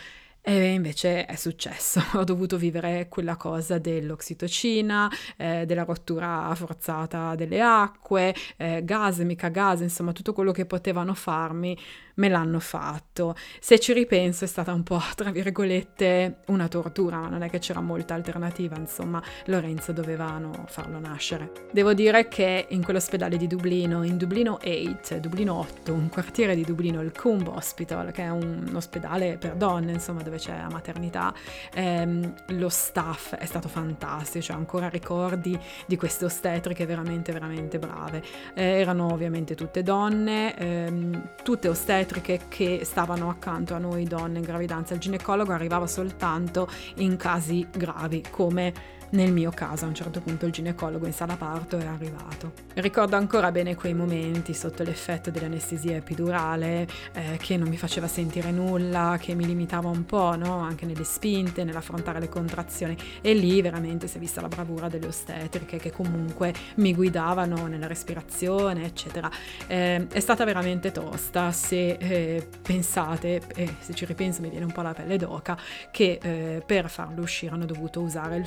E 0.47 0.73
invece 0.73 1.25
è 1.25 1.35
successo, 1.35 1.99
ho 2.13 2.23
dovuto 2.23 2.55
vivere 2.55 3.07
quella 3.09 3.35
cosa 3.35 3.79
dell'oxitocina, 3.79 5.11
eh, 5.37 5.65
della 5.65 5.83
rottura 5.83 6.53
forzata 6.53 7.33
delle 7.33 7.61
acque, 7.61 8.35
eh, 8.57 8.83
gas, 8.83 9.17
mica 9.21 9.47
gas, 9.49 9.79
insomma 9.79 10.11
tutto 10.11 10.33
quello 10.33 10.51
che 10.51 10.67
potevano 10.67 11.15
farmi 11.15 11.75
me 12.15 12.29
l'hanno 12.29 12.59
fatto. 12.59 13.35
Se 13.59 13.79
ci 13.79 13.93
ripenso 13.93 14.43
è 14.43 14.47
stata 14.47 14.73
un 14.73 14.83
po', 14.83 15.01
tra 15.15 15.31
virgolette, 15.31 16.37
una 16.47 16.67
tortura, 16.67 17.19
ma 17.19 17.29
non 17.29 17.41
è 17.41 17.49
che 17.49 17.59
c'era 17.59 17.81
molta 17.81 18.13
alternativa, 18.13 18.77
insomma, 18.77 19.21
Lorenzo 19.45 19.91
dovevano 19.91 20.65
farlo 20.67 20.99
nascere. 20.99 21.51
Devo 21.71 21.93
dire 21.93 22.27
che 22.27 22.67
in 22.69 22.83
quell'ospedale 22.83 23.37
di 23.37 23.47
Dublino, 23.47 24.03
in 24.03 24.17
Dublino 24.17 24.59
8, 24.63 25.19
Dublino 25.19 25.59
8, 25.59 25.93
un 25.93 26.09
quartiere 26.09 26.55
di 26.55 26.63
Dublino, 26.63 27.01
il 27.01 27.11
Coombe 27.11 27.49
Hospital, 27.49 28.11
che 28.11 28.23
è 28.23 28.29
un 28.29 28.71
ospedale 28.73 29.37
per 29.37 29.55
donne, 29.55 29.91
insomma, 29.91 30.21
dove 30.21 30.37
c'è 30.37 30.55
la 30.55 30.69
maternità, 30.69 31.33
ehm, 31.73 32.33
lo 32.47 32.69
staff 32.69 33.35
è 33.35 33.45
stato 33.45 33.67
fantastico, 33.67 34.43
cioè 34.45 34.55
ancora 34.55 34.89
ricordi 34.89 35.57
di 35.85 35.97
queste 35.97 36.25
ostetriche 36.25 36.85
veramente, 36.85 37.31
veramente 37.31 37.79
brave. 37.79 38.23
Eh, 38.53 38.63
erano 38.63 39.11
ovviamente 39.11 39.55
tutte 39.55 39.83
donne, 39.83 40.55
ehm, 40.57 41.29
tutte 41.43 41.67
ostetriche 41.67 42.04
ostetriche 42.05 42.41
che 42.47 42.81
stavano 42.83 43.29
accanto 43.29 43.73
a 43.73 43.79
noi 43.79 44.03
donne 44.03 44.37
in 44.37 44.45
gravidanza. 44.45 44.93
Il 44.93 44.99
ginecologo 44.99 45.51
arrivava 45.51 45.87
soltanto 45.87 46.67
in 46.97 47.17
casi 47.17 47.67
gravi, 47.75 48.23
come 48.29 48.73
nel 49.11 49.31
mio 49.31 49.51
caso 49.51 49.85
a 49.85 49.87
un 49.87 49.95
certo 49.95 50.21
punto 50.21 50.45
il 50.45 50.51
ginecologo 50.51 51.05
in 51.05 51.13
sala 51.13 51.35
parto 51.35 51.77
è 51.77 51.85
arrivato. 51.85 52.53
Ricordo 52.75 53.15
ancora 53.15 53.51
bene 53.51 53.75
quei 53.75 53.93
momenti 53.93 54.53
sotto 54.53 54.83
l'effetto 54.83 55.31
dell'anestesia 55.31 55.95
epidurale 55.95 56.87
eh, 57.13 57.37
che 57.37 57.57
non 57.57 57.67
mi 57.67 57.77
faceva 57.77 58.07
sentire 58.07 58.51
nulla, 58.51 59.17
che 59.19 59.33
mi 59.33 59.45
limitava 59.45 59.89
un 59.89 60.05
po' 60.05 60.35
no? 60.35 60.59
anche 60.59 60.85
nelle 60.85 61.03
spinte, 61.03 61.63
nell'affrontare 61.63 62.19
le 62.19 62.29
contrazioni 62.29 62.97
e 63.21 63.33
lì 63.33 63.61
veramente 63.61 64.07
si 64.07 64.17
è 64.17 64.19
vista 64.19 64.41
la 64.41 64.47
bravura 64.47 64.87
delle 64.87 65.07
ostetriche 65.07 65.77
che 65.77 65.91
comunque 65.91 66.53
mi 66.75 66.93
guidavano 66.93 67.67
nella 67.67 67.87
respirazione 67.87 68.85
eccetera. 68.85 69.29
Eh, 69.67 70.07
è 70.07 70.19
stata 70.19 70.43
veramente 70.43 70.91
tosta 70.91 71.51
se 71.51 71.97
eh, 71.99 72.47
pensate, 72.61 73.41
e 73.55 73.75
se 73.79 73.93
ci 73.93 74.05
ripenso 74.05 74.41
mi 74.41 74.49
viene 74.49 74.65
un 74.65 74.71
po' 74.71 74.81
la 74.81 74.93
pelle 74.93 75.17
d'oca, 75.17 75.57
che 75.91 76.19
eh, 76.21 76.63
per 76.65 76.89
farlo 76.89 77.21
uscire 77.21 77.53
hanno 77.53 77.65
dovuto 77.65 78.01
usare 78.01 78.37
il 78.37 78.45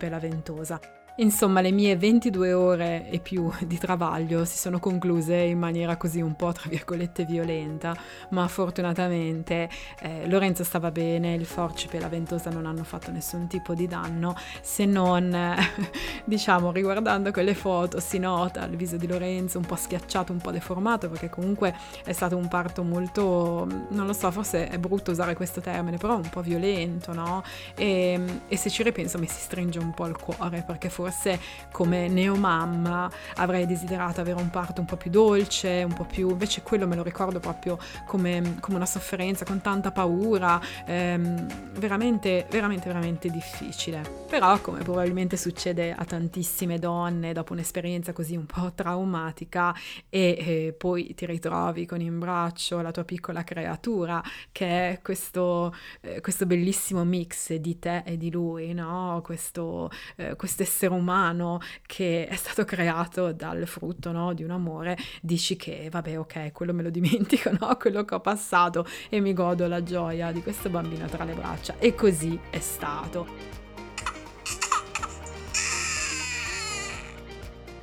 forcipe 0.00 0.08
la 0.08 0.18
ventosa. 0.18 0.99
Insomma, 1.16 1.60
le 1.60 1.70
mie 1.72 1.96
22 1.96 2.52
ore 2.52 3.10
e 3.10 3.18
più 3.18 3.50
di 3.66 3.76
travaglio 3.78 4.44
si 4.44 4.56
sono 4.56 4.78
concluse 4.78 5.34
in 5.36 5.58
maniera 5.58 5.96
così 5.96 6.20
un 6.20 6.34
po' 6.34 6.52
tra 6.52 6.68
virgolette 6.68 7.24
violenta, 7.24 7.94
ma 8.30 8.46
fortunatamente 8.48 9.68
eh, 10.00 10.26
Lorenzo 10.28 10.64
stava 10.64 10.90
bene, 10.90 11.34
il 11.34 11.44
forcipe 11.44 11.96
e 11.98 12.00
la 12.00 12.08
ventosa 12.08 12.48
non 12.50 12.64
hanno 12.64 12.84
fatto 12.84 13.10
nessun 13.10 13.48
tipo 13.48 13.74
di 13.74 13.86
danno, 13.86 14.34
se 14.62 14.86
non, 14.86 15.34
eh, 15.34 15.56
diciamo, 16.24 16.70
riguardando 16.72 17.30
quelle 17.32 17.54
foto 17.54 18.00
si 18.00 18.18
nota 18.18 18.64
il 18.64 18.76
viso 18.76 18.96
di 18.96 19.06
Lorenzo 19.06 19.58
un 19.58 19.66
po' 19.66 19.76
schiacciato, 19.76 20.32
un 20.32 20.38
po' 20.38 20.52
deformato, 20.52 21.10
perché 21.10 21.28
comunque 21.28 21.74
è 22.04 22.12
stato 22.12 22.36
un 22.36 22.48
parto 22.48 22.82
molto, 22.82 23.66
non 23.88 24.06
lo 24.06 24.12
so, 24.12 24.30
forse 24.30 24.68
è 24.68 24.78
brutto 24.78 25.10
usare 25.10 25.34
questo 25.34 25.60
termine, 25.60 25.98
però 25.98 26.16
un 26.16 26.30
po' 26.30 26.40
violento, 26.40 27.12
no? 27.12 27.42
E, 27.74 28.18
e 28.48 28.56
se 28.56 28.70
ci 28.70 28.82
ripenso 28.82 29.18
mi 29.18 29.26
si 29.26 29.40
stringe 29.40 29.78
un 29.78 29.92
po' 29.92 30.06
il 30.06 30.16
cuore, 30.16 30.62
perché 30.66 30.88
forse 30.88 30.99
forse 31.00 31.40
come 31.70 32.08
neomamma 32.08 33.10
avrei 33.36 33.66
desiderato 33.66 34.20
avere 34.20 34.40
un 34.40 34.50
parto 34.50 34.80
un 34.80 34.86
po' 34.86 34.96
più 34.96 35.10
dolce, 35.10 35.82
un 35.86 35.92
po' 35.92 36.04
più, 36.04 36.30
invece 36.30 36.62
quello 36.62 36.86
me 36.86 36.96
lo 36.96 37.02
ricordo 37.02 37.40
proprio 37.40 37.78
come, 38.06 38.56
come 38.60 38.76
una 38.76 38.86
sofferenza, 38.86 39.44
con 39.44 39.60
tanta 39.60 39.92
paura, 39.92 40.60
ehm, 40.86 41.78
veramente, 41.78 42.46
veramente, 42.50 42.86
veramente 42.86 43.30
difficile. 43.30 44.02
Però 44.28 44.60
come 44.60 44.82
probabilmente 44.82 45.36
succede 45.36 45.92
a 45.92 46.04
tantissime 46.04 46.78
donne 46.78 47.32
dopo 47.32 47.52
un'esperienza 47.52 48.12
così 48.12 48.36
un 48.36 48.46
po' 48.46 48.72
traumatica 48.74 49.74
e, 50.08 50.36
e 50.38 50.74
poi 50.76 51.14
ti 51.14 51.26
ritrovi 51.26 51.86
con 51.86 52.00
in 52.00 52.18
braccio 52.18 52.80
la 52.80 52.90
tua 52.90 53.04
piccola 53.04 53.42
creatura 53.42 54.22
che 54.52 54.90
è 54.90 55.00
questo, 55.02 55.74
eh, 56.00 56.20
questo 56.20 56.46
bellissimo 56.46 57.04
mix 57.04 57.54
di 57.54 57.78
te 57.78 58.02
e 58.04 58.16
di 58.16 58.30
lui, 58.30 58.72
no? 58.72 59.20
questo 59.24 59.90
eh, 60.16 60.36
essere 60.62 60.89
umano 60.94 61.40
umano 61.40 61.60
che 61.86 62.26
è 62.26 62.36
stato 62.36 62.64
creato 62.64 63.32
dal 63.32 63.66
frutto 63.66 64.12
no, 64.12 64.32
di 64.32 64.42
un 64.42 64.50
amore, 64.50 64.96
dici 65.20 65.56
che 65.56 65.88
vabbè 65.90 66.18
ok, 66.18 66.52
quello 66.52 66.72
me 66.72 66.82
lo 66.82 66.90
dimentico, 66.90 67.50
no? 67.58 67.76
quello 67.76 68.04
che 68.04 68.14
ho 68.14 68.20
passato 68.20 68.86
e 69.08 69.20
mi 69.20 69.32
godo 69.32 69.66
la 69.66 69.82
gioia 69.82 70.32
di 70.32 70.42
questo 70.42 70.68
bambino 70.68 71.06
tra 71.06 71.24
le 71.24 71.34
braccia. 71.34 71.76
E 71.78 71.94
così 71.94 72.38
è 72.50 72.60
stato. 72.60 73.59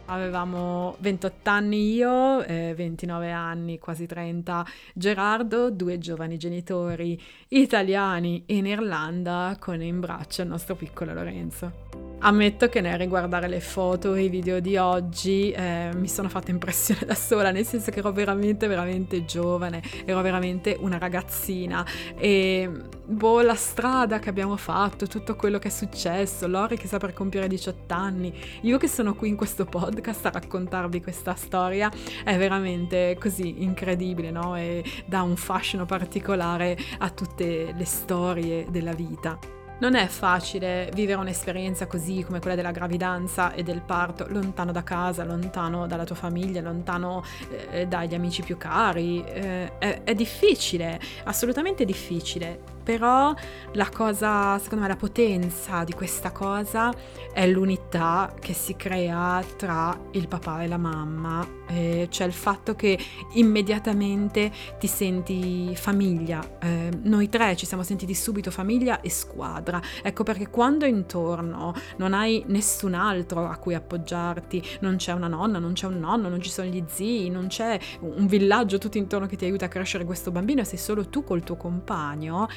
Avevamo 0.09 0.95
28 0.99 1.49
anni 1.49 1.93
io, 1.93 2.41
eh, 2.43 2.73
29 2.75 3.31
anni, 3.31 3.77
quasi 3.77 4.05
30 4.05 4.65
Gerardo, 4.93 5.69
due 5.69 5.97
giovani 5.97 6.37
genitori 6.37 7.21
italiani 7.49 8.43
in 8.47 8.67
Irlanda 8.67 9.57
con 9.59 9.81
in 9.81 9.99
braccio 9.99 10.43
il 10.43 10.47
nostro 10.47 10.75
piccolo 10.75 11.13
Lorenzo. 11.13 11.85
Ammetto 12.19 12.67
che 12.67 12.81
nel 12.81 12.97
riguardare 12.97 13.47
le 13.47 13.59
foto 13.59 14.15
e 14.15 14.23
i 14.23 14.29
video 14.29 14.59
di 14.59 14.75
oggi 14.75 15.51
eh, 15.51 15.91
mi 15.93 16.07
sono 16.07 16.29
fatta 16.29 16.49
impressione 16.49 17.01
da 17.05 17.13
sola, 17.13 17.51
nel 17.51 17.65
senso 17.65 17.91
che 17.91 17.99
ero 17.99 18.11
veramente, 18.11 18.65
veramente 18.65 19.23
giovane, 19.23 19.83
ero 20.03 20.21
veramente 20.21 20.75
una 20.79 20.97
ragazzina 20.97 21.85
e 22.17 22.69
boh, 23.05 23.41
la 23.41 23.53
strada 23.53 24.17
che 24.17 24.29
abbiamo 24.29 24.57
fatto, 24.57 25.05
tutto 25.05 25.35
quello 25.35 25.59
che 25.59 25.67
è 25.67 25.71
successo, 25.71 26.47
Lori 26.47 26.75
che 26.75 26.87
sta 26.87 26.97
per 26.97 27.13
compiere 27.13 27.47
18 27.47 27.93
anni, 27.93 28.33
io 28.61 28.77
che 28.77 28.87
sono 28.87 29.13
qui 29.13 29.29
in 29.29 29.35
questo 29.35 29.65
podcast 29.65 29.96
a 30.27 30.31
raccontarvi 30.31 31.01
questa 31.01 31.35
storia, 31.35 31.91
è 32.23 32.37
veramente 32.37 33.17
così 33.19 33.63
incredibile, 33.63 34.31
no? 34.31 34.55
E 34.55 34.83
dà 35.05 35.21
un 35.21 35.35
fascino 35.35 35.85
particolare 35.85 36.77
a 36.99 37.09
tutte 37.09 37.73
le 37.75 37.85
storie 37.85 38.65
della 38.69 38.93
vita. 38.93 39.37
Non 39.79 39.93
è 39.93 40.07
facile 40.07 40.89
vivere 40.93 41.19
un'esperienza 41.19 41.85
così 41.85 42.23
come 42.23 42.39
quella 42.39 42.55
della 42.55 42.71
gravidanza 42.71 43.53
e 43.53 43.61
del 43.61 43.81
parto 43.81 44.25
lontano 44.27 44.71
da 44.71 44.81
casa, 44.81 45.23
lontano 45.23 45.85
dalla 45.85 46.03
tua 46.03 46.15
famiglia, 46.15 46.61
lontano 46.61 47.23
eh, 47.69 47.85
dagli 47.85 48.15
amici 48.15 48.41
più 48.41 48.57
cari. 48.57 49.23
Eh, 49.23 49.77
è, 49.77 50.01
è 50.03 50.15
difficile, 50.15 50.99
assolutamente 51.25 51.85
difficile 51.85 52.75
però 52.87 53.33
la 53.73 53.89
cosa, 53.89 54.57
secondo 54.59 54.85
me, 54.85 54.87
la 54.87 54.95
potenza 54.95 55.83
di 55.83 55.91
questa 55.91 56.31
cosa 56.31 56.89
è 57.33 57.45
l'unità 57.45 58.33
che 58.39 58.53
si 58.53 58.77
crea 58.77 59.43
tra 59.57 59.99
il 60.11 60.29
papà 60.29 60.63
e 60.63 60.67
la 60.67 60.77
mamma, 60.77 61.45
eh, 61.67 62.07
cioè 62.09 62.25
il 62.25 62.31
fatto 62.31 62.75
che 62.75 62.97
immediatamente 63.33 64.49
ti 64.79 64.87
senti 64.87 65.75
famiglia. 65.75 66.41
Eh, 66.61 66.89
noi 67.03 67.27
tre 67.27 67.57
ci 67.57 67.65
siamo 67.65 67.83
sentiti 67.83 68.13
subito 68.13 68.51
famiglia 68.51 69.01
e 69.01 69.09
squadra. 69.09 69.81
Ecco 70.01 70.23
perché 70.23 70.49
quando 70.49 70.85
intorno 70.85 71.73
non 71.97 72.13
hai 72.13 72.45
nessun 72.47 72.93
altro 72.93 73.49
a 73.49 73.57
cui 73.57 73.75
appoggiarti, 73.75 74.63
non 74.79 74.95
c'è 74.95 75.11
una 75.11 75.27
nonna, 75.27 75.59
non 75.59 75.73
c'è 75.73 75.87
un 75.87 75.99
nonno, 75.99 76.29
non 76.29 76.41
ci 76.41 76.49
sono 76.49 76.69
gli 76.69 76.81
zii, 76.87 77.29
non 77.29 77.47
c'è 77.47 77.77
un 77.99 78.27
villaggio 78.27 78.77
tutto 78.77 78.97
intorno 78.97 79.27
che 79.27 79.35
ti 79.35 79.43
aiuta 79.43 79.65
a 79.65 79.67
crescere 79.67 80.05
questo 80.05 80.31
bambino, 80.31 80.63
sei 80.63 80.77
solo 80.77 81.09
tu 81.09 81.25
col 81.25 81.43
tuo 81.43 81.57
compagno 81.57 82.47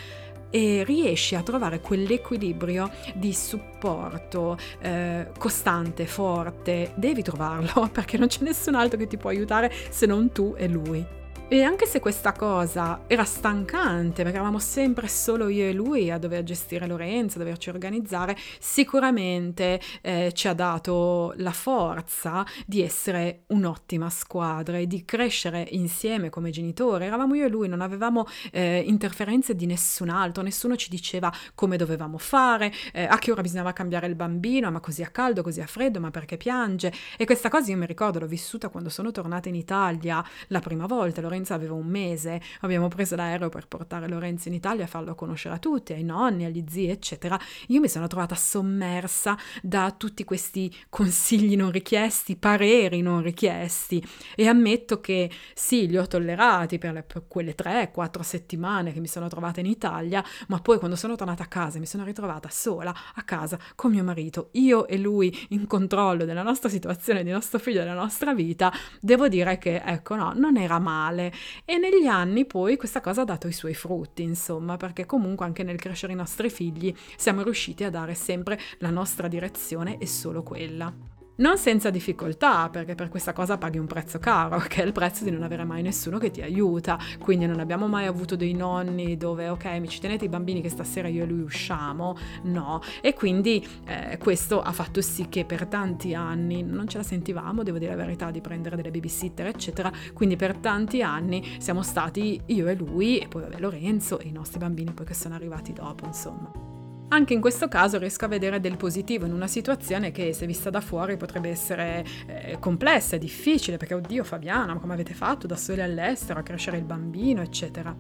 e 0.51 0.85
riesci 0.85 1.35
a 1.35 1.43
trovare 1.43 1.81
quell'equilibrio 1.81 2.91
di 3.15 3.33
supporto 3.33 4.59
eh, 4.81 5.29
costante, 5.39 6.07
forte, 6.07 6.93
devi 6.97 7.23
trovarlo 7.23 7.89
perché 7.93 8.19
non 8.19 8.29
c'è 8.29 8.43
nessun 8.43 8.75
altro 8.75 8.99
che 8.99 9.07
ti 9.07 9.17
può 9.17 9.31
aiutare 9.31 9.73
se 9.91 10.07
non 10.07 10.33
tu 10.33 10.55
e 10.57 10.69
lui. 10.69 11.19
E 11.53 11.65
anche 11.65 11.85
se 11.85 11.99
questa 11.99 12.31
cosa 12.31 13.01
era 13.09 13.25
stancante, 13.25 14.23
perché 14.23 14.37
eravamo 14.37 14.61
sempre 14.61 15.09
solo 15.09 15.49
io 15.49 15.65
e 15.65 15.73
lui 15.73 16.09
a 16.09 16.17
dover 16.17 16.45
gestire 16.45 16.87
Lorenzo, 16.87 17.39
a 17.39 17.41
doverci 17.41 17.71
organizzare, 17.71 18.37
sicuramente 18.61 19.81
eh, 20.01 20.31
ci 20.33 20.47
ha 20.47 20.55
dato 20.55 21.35
la 21.39 21.51
forza 21.51 22.47
di 22.65 22.83
essere 22.83 23.43
un'ottima 23.49 24.09
squadra 24.11 24.79
e 24.79 24.87
di 24.87 25.05
crescere 25.05 25.67
insieme 25.73 26.31
come 26.31 26.51
genitori. 26.51 27.07
Eravamo 27.07 27.35
io 27.35 27.47
e 27.47 27.49
lui, 27.49 27.67
non 27.67 27.81
avevamo 27.81 28.27
eh, 28.53 28.85
interferenze 28.87 29.57
di 29.57 29.67
nessun 29.67 30.09
altro, 30.09 30.45
nessuno 30.45 30.77
ci 30.77 30.89
diceva 30.89 31.33
come 31.57 31.77
dovevamo 31.77 32.19
fare, 32.19 32.73
eh, 32.93 33.07
a 33.07 33.19
che 33.19 33.33
ora 33.33 33.43
bisognava 33.43 33.73
cambiare 33.73 34.07
il 34.07 34.15
bambino, 34.15 34.71
ma 34.71 34.79
così 34.79 35.03
a 35.03 35.09
caldo, 35.09 35.43
così 35.43 35.61
a 35.61 35.67
freddo, 35.67 35.99
ma 35.99 36.13
perché 36.13 36.37
piange. 36.37 36.93
E 37.17 37.25
questa 37.25 37.49
cosa 37.49 37.73
io 37.73 37.77
mi 37.77 37.87
ricordo, 37.87 38.21
l'ho 38.21 38.29
vissuta 38.29 38.69
quando 38.69 38.89
sono 38.89 39.11
tornata 39.11 39.49
in 39.49 39.57
Italia 39.57 40.25
la 40.47 40.61
prima 40.61 40.87
volta. 40.87 41.21
Lorenzo 41.21 41.39
Lorenzo 41.41 41.55
aveva 41.55 41.75
un 41.75 41.87
mese, 41.87 42.41
abbiamo 42.61 42.89
preso 42.89 43.17
l'aereo 43.17 43.49
per 43.49 43.67
portare 43.67 44.09
Lorenzo 44.09 44.49
in 44.49 44.55
Italia 44.55 44.85
e 44.85 44.87
farlo 44.87 45.15
conoscere 45.15 45.55
a 45.55 45.59
tutti, 45.59 45.93
ai 45.93 46.05
nonni, 46.05 46.45
agli 46.45 46.65
zii, 46.69 46.91
eccetera. 46.91 47.39
Io 47.69 47.81
mi 47.81 47.89
sono 47.89 48.07
trovata 48.07 48.35
sommersa 48.35 49.37
da 49.63 49.95
tutti 49.97 50.25
questi 50.25 50.75
consigli 50.89 51.57
non 51.57 51.71
richiesti, 51.71 52.37
pareri 52.37 53.01
non 53.01 53.23
richiesti. 53.23 54.05
E 54.35 54.47
ammetto 54.47 55.01
che 55.01 55.31
sì, 55.55 55.89
li 55.89 55.97
ho 55.97 56.07
tollerati 56.07 56.79
per, 56.79 56.93
le, 56.93 57.03
per 57.03 57.25
quelle 57.27 57.55
tre, 57.55 57.91
quattro 57.91 58.23
settimane 58.23 58.93
che 58.93 59.01
mi 59.01 59.07
sono 59.07 59.29
trovata 59.29 59.61
in 59.61 59.67
Italia, 59.67 60.23
ma 60.49 60.61
poi 60.61 60.79
quando 60.79 60.97
sono 60.97 61.17
tornata 61.17 61.45
a 61.45 61.47
casa 61.47 61.79
mi 61.79 61.87
sono 61.87 62.05
ritrovata 62.05 62.49
sola 62.51 62.95
a 63.15 63.23
casa 63.23 63.59
con 63.75 63.93
mio 63.93 64.05
marito, 64.05 64.51
io 64.53 64.87
e 64.87 64.99
lui 64.99 65.47
in 65.51 65.67
controllo 65.67 66.25
della 66.25 66.43
nostra 66.43 66.69
situazione, 66.69 67.23
del 67.25 67.33
nostro 67.33 67.59
figlio, 67.59 67.81
della 67.81 67.95
nostra 67.95 68.35
vita, 68.35 68.73
devo 69.01 69.29
dire 69.29 69.57
che 69.59 69.83
ecco 69.85 70.17
no, 70.17 70.33
non 70.35 70.57
era 70.57 70.79
male 70.79 71.30
e 71.65 71.79
negli 71.79 72.07
anni 72.07 72.47
poi 72.47 72.77
questa 72.77 73.01
cosa 73.01 73.23
ha 73.23 73.25
dato 73.25 73.49
i 73.49 73.53
suoi 73.53 73.75
frutti, 73.75 74.23
insomma, 74.23 74.77
perché 74.77 75.07
comunque 75.07 75.47
anche 75.47 75.63
nel 75.63 75.79
crescere 75.79 76.13
i 76.13 76.17
nostri 76.17 76.51
figli 76.51 76.95
siamo 77.17 77.43
riusciti 77.43 77.85
a 77.85 77.91
dare 77.91 78.15
sempre 78.15 78.59
la 78.79 78.91
nostra 78.91 79.29
direzione 79.29 79.99
e 79.99 80.07
solo 80.07 80.43
quella. 80.43 81.10
Non 81.37 81.57
senza 81.57 81.89
difficoltà, 81.89 82.69
perché 82.69 82.95
per 82.95 83.09
questa 83.09 83.33
cosa 83.33 83.57
paghi 83.57 83.79
un 83.79 83.87
prezzo 83.87 84.19
caro, 84.19 84.59
che 84.69 84.83
è 84.83 84.85
il 84.85 84.93
prezzo 84.93 85.25
di 85.25 85.31
non 85.31 85.43
avere 85.43 85.65
mai 85.65 85.81
nessuno 85.83 86.19
che 86.19 86.31
ti 86.31 86.43
aiuta. 86.43 86.99
Quindi 87.19 87.47
non 87.47 87.61
abbiamo 87.61 87.87
mai 87.87 88.07
avuto 88.07 88.37
dei 88.37 88.53
nonni 88.53 89.17
dove, 89.17 89.49
ok, 89.49 89.65
mi 89.81 89.89
ci 89.89 90.01
tenete 90.01 90.27
i 90.27 90.29
bambini 90.29 90.61
che 90.61 90.69
stasera 90.69 91.09
io 91.09 91.25
e 91.25 91.27
lui 91.27 91.41
usciamo? 91.41 92.17
No. 92.43 92.81
E 93.01 93.15
quindi 93.15 93.67
eh, 93.87 94.19
questo 94.19 94.61
ha 94.61 94.73
fatto 94.73 95.01
sì 95.01 95.29
che 95.29 95.45
per 95.47 95.67
tanti 95.67 96.15
anni 96.15 96.63
non 96.63 96.87
ce 96.89 96.99
la 96.99 97.05
sentivamo, 97.05 97.63
devo 97.63 97.79
dire 97.79 97.95
la 97.95 98.03
verità, 98.03 98.31
di 98.31 98.41
prendere 98.41 98.77
delle 98.77 98.91
babysitter, 98.91 99.47
eccetera. 99.47 99.91
Quindi 100.13 100.37
per 100.37 100.57
tanti 100.59 101.03
anni 101.03 101.57
siamo 101.59 101.83
stati 101.83 102.41
io 102.47 102.69
e 102.69 102.75
lui, 102.75 103.19
e 103.19 103.29
poi 103.29 103.43
vabbè 103.43 103.59
Lorenzo 103.61 104.19
e 104.19 104.29
i 104.29 104.33
nostri 104.33 104.59
bambini 104.59 104.93
poi 104.93 105.07
che 105.07 105.15
sono 105.15 105.35
arrivati 105.35 105.73
dopo, 105.73 106.05
insomma. 106.05 106.80
Anche 107.13 107.35
in 107.35 107.41
questo 107.41 107.67
caso 107.67 107.99
riesco 107.99 108.25
a 108.27 108.29
vedere 108.29 108.61
del 108.61 108.77
positivo 108.77 109.27
in 109.27 109.33
una 109.33 109.49
situazione 109.49 110.13
che 110.13 110.33
se 110.33 110.47
vista 110.47 110.71
da 110.71 110.81
fuori 110.81 111.17
potrebbe 111.17 111.49
essere 111.49 112.05
eh, 112.27 112.57
complessa 112.61 113.17
difficile, 113.17 113.79
perché 113.79 113.95
oddio 113.95 114.23
Fabiana, 114.23 114.75
ma 114.75 114.81
come 114.81 114.93
avete 114.93 115.13
fatto 115.13 115.49
da 115.49 115.57
soli 115.57 115.83
all'estero 115.83 116.39
a 116.39 116.43
crescere 116.45 116.77
il 116.77 116.85
bambino, 116.85 117.43
eccetera. 117.43 117.93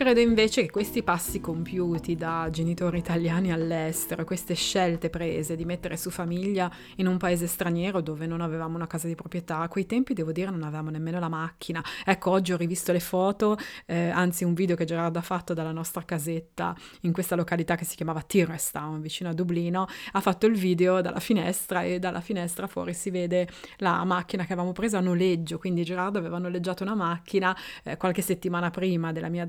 Credo 0.00 0.20
invece 0.20 0.62
che 0.62 0.70
questi 0.70 1.02
passi 1.02 1.42
compiuti 1.42 2.16
da 2.16 2.48
genitori 2.50 2.96
italiani 2.96 3.52
all'estero, 3.52 4.24
queste 4.24 4.54
scelte 4.54 5.10
prese 5.10 5.56
di 5.56 5.66
mettere 5.66 5.98
su 5.98 6.08
famiglia 6.08 6.72
in 6.96 7.06
un 7.06 7.18
paese 7.18 7.46
straniero 7.46 8.00
dove 8.00 8.26
non 8.26 8.40
avevamo 8.40 8.76
una 8.76 8.86
casa 8.86 9.08
di 9.08 9.14
proprietà, 9.14 9.58
a 9.58 9.68
quei 9.68 9.84
tempi 9.84 10.14
devo 10.14 10.32
dire 10.32 10.50
non 10.50 10.62
avevamo 10.62 10.88
nemmeno 10.88 11.18
la 11.18 11.28
macchina. 11.28 11.84
Ecco, 12.02 12.30
oggi 12.30 12.54
ho 12.54 12.56
rivisto 12.56 12.92
le 12.92 13.00
foto, 13.00 13.58
eh, 13.84 14.08
anzi 14.08 14.44
un 14.44 14.54
video 14.54 14.74
che 14.74 14.86
Gerardo 14.86 15.18
ha 15.18 15.22
fatto 15.22 15.52
dalla 15.52 15.70
nostra 15.70 16.02
casetta 16.02 16.74
in 17.02 17.12
questa 17.12 17.36
località 17.36 17.74
che 17.74 17.84
si 17.84 17.94
chiamava 17.94 18.22
Tirestown, 18.22 19.02
vicino 19.02 19.28
a 19.28 19.34
Dublino, 19.34 19.86
ha 20.12 20.20
fatto 20.22 20.46
il 20.46 20.56
video 20.56 21.02
dalla 21.02 21.20
finestra 21.20 21.82
e 21.82 21.98
dalla 21.98 22.22
finestra 22.22 22.66
fuori 22.66 22.94
si 22.94 23.10
vede 23.10 23.46
la 23.76 24.02
macchina 24.04 24.46
che 24.46 24.54
avevamo 24.54 24.72
preso 24.72 24.96
a 24.96 25.00
noleggio, 25.00 25.58
quindi 25.58 25.84
Gerardo 25.84 26.16
aveva 26.16 26.38
noleggiato 26.38 26.84
una 26.84 26.94
macchina 26.94 27.54
eh, 27.82 27.98
qualche 27.98 28.22
settimana 28.22 28.70
prima 28.70 29.12
della 29.12 29.28
mia 29.28 29.44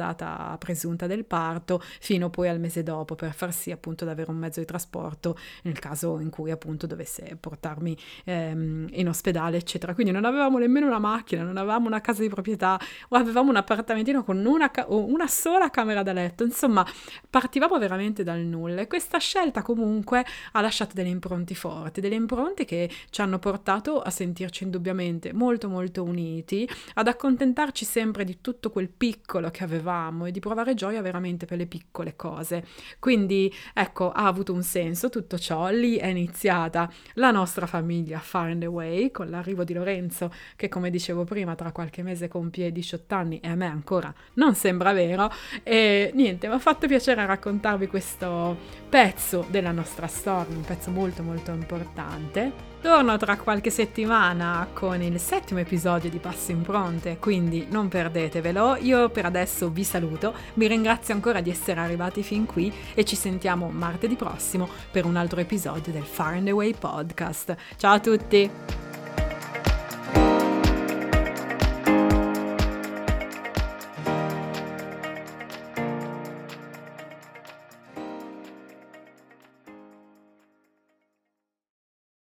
presunta 0.58 1.08
del 1.08 1.26
parto 1.26 1.82
fino 2.00 2.30
poi 2.30 2.48
al 2.48 2.60
mese 2.60 2.84
dopo 2.84 3.16
per 3.16 3.34
far 3.34 3.54
sì 3.54 3.72
appunto 3.72 4.06
di 4.06 4.12
avere 4.12 4.30
un 4.32 4.38
mezzo 4.38 4.60
di 4.60 4.66
trasporto 4.66 5.38
nel 5.64 5.80
caso 5.80 6.20
in 6.20 6.30
cui 6.30 6.52
appunto 6.52 6.88
dovesse 6.88 7.38
portarmi 7.40 7.98
ehm, 8.26 8.88
in 8.92 9.08
ospedale 9.08 9.58
eccetera. 9.58 9.94
Quindi 9.94 10.12
non 10.12 10.26
avevamo 10.26 10.58
nemmeno 10.58 10.88
una 10.88 11.00
macchina 11.00 11.44
non 11.44 11.58
avevamo 11.58 11.88
una 11.88 12.02
casa 12.02 12.22
di 12.22 12.30
proprietà 12.30 12.80
o 13.10 13.16
avevamo 13.16 13.50
un 13.50 13.58
appartamentino 13.58 14.24
con 14.24 14.44
una, 14.46 14.72
ca- 14.72 14.86
una 14.90 15.28
sola 15.28 15.70
camera 15.70 16.04
da 16.04 16.14
letto. 16.14 16.44
Insomma 16.44 16.86
partivamo 17.30 17.78
veramente 17.78 18.24
dal 18.24 18.40
nulla 18.40 18.82
e 18.82 18.88
questa 18.88 19.18
scelta 19.18 19.62
comunque 19.62 20.26
ha 20.54 20.62
lasciato 20.62 20.94
delle 20.94 21.10
impronte 21.10 21.56
forti 21.56 22.02
delle 22.02 22.16
impronte 22.16 22.66
che 22.66 22.90
ci 23.10 23.22
hanno 23.22 23.40
portato 23.40 24.02
a 24.02 24.10
sentirci 24.10 24.64
indubbiamente 24.64 25.34
molto 25.34 25.70
molto 25.70 26.04
uniti 26.04 26.68
ad 26.96 27.08
accontentarci 27.08 27.86
sempre 27.86 28.24
di 28.24 28.40
tutto 28.42 28.70
quel 28.70 28.90
piccolo 28.90 29.50
che 29.52 29.64
avevamo 29.64 30.26
e 30.32 30.34
di 30.34 30.40
provare 30.40 30.74
gioia 30.74 31.02
veramente 31.02 31.46
per 31.46 31.58
le 31.58 31.68
piccole 31.68 32.16
cose. 32.16 32.66
Quindi 33.00 33.54
ecco, 33.74 34.12
ha 34.12 34.26
avuto 34.26 34.54
un 34.54 34.64
senso 34.64 35.10
tutto 35.10 35.38
ciò, 35.38 35.70
lì 35.70 35.98
è 35.98 36.08
iniziata 36.08 36.92
la 37.16 37.32
nostra 37.32 37.68
famiglia 37.68 38.20
Far 38.20 38.50
and 38.50 38.64
Away 38.64 39.12
con 39.12 39.30
l'arrivo 39.30 39.64
di 39.64 39.74
Lorenzo 39.74 40.34
che 40.56 40.70
come 40.70 40.90
dicevo 40.90 41.24
prima 41.26 41.56
tra 41.56 41.72
qualche 41.72 42.02
mese 42.02 42.28
compie 42.28 42.72
18 42.72 43.16
anni 43.16 43.40
e 43.40 43.50
a 43.50 43.56
me 43.56 43.68
ancora 43.68 44.14
non 44.36 44.56
sembra 44.56 44.94
vero 44.94 45.32
e 45.64 46.12
niente, 46.14 46.48
mi 46.48 46.54
ha 46.54 46.60
fatto 46.60 46.88
piacere 46.88 47.26
raccontarvi 47.26 47.88
questo 47.88 48.58
pezzo 48.90 49.46
della 49.50 49.72
nostra 49.72 50.08
storia, 50.08 50.56
un 50.56 50.64
pezzo 50.64 50.90
molto 50.92 51.24
molto 51.24 51.52
importante. 51.52 52.71
Torno 52.82 53.16
tra 53.18 53.38
qualche 53.38 53.70
settimana 53.70 54.68
con 54.74 55.04
il 55.04 55.20
settimo 55.20 55.60
episodio 55.60 56.10
di 56.10 56.18
Passo 56.18 56.50
Impronte, 56.50 57.18
quindi 57.20 57.68
non 57.70 57.88
perdetevelo. 57.88 58.78
Io 58.78 59.10
per 59.10 59.26
adesso 59.26 59.70
vi 59.70 59.84
saluto, 59.84 60.34
vi 60.56 60.68
ringrazio 60.68 61.14
ancora 61.14 61.42
di 61.42 61.52
essere 61.52 61.80
arrivati 61.80 62.24
fin 62.24 62.48
qui 62.48 62.74
e 62.96 63.06
ci 63.06 63.16
sentiamo 63.16 63.70
martedì 63.70 64.16
prossimo 64.16 64.68
per 64.90 65.06
un 65.06 65.16
altro 65.16 65.40
episodio 65.40 65.92
del 65.92 66.06
Far 66.06 66.34
and 66.34 66.48
Away 66.48 66.74
podcast. 66.74 67.56
Ciao 67.78 67.94
a 67.94 68.00
tutti! 68.00 68.91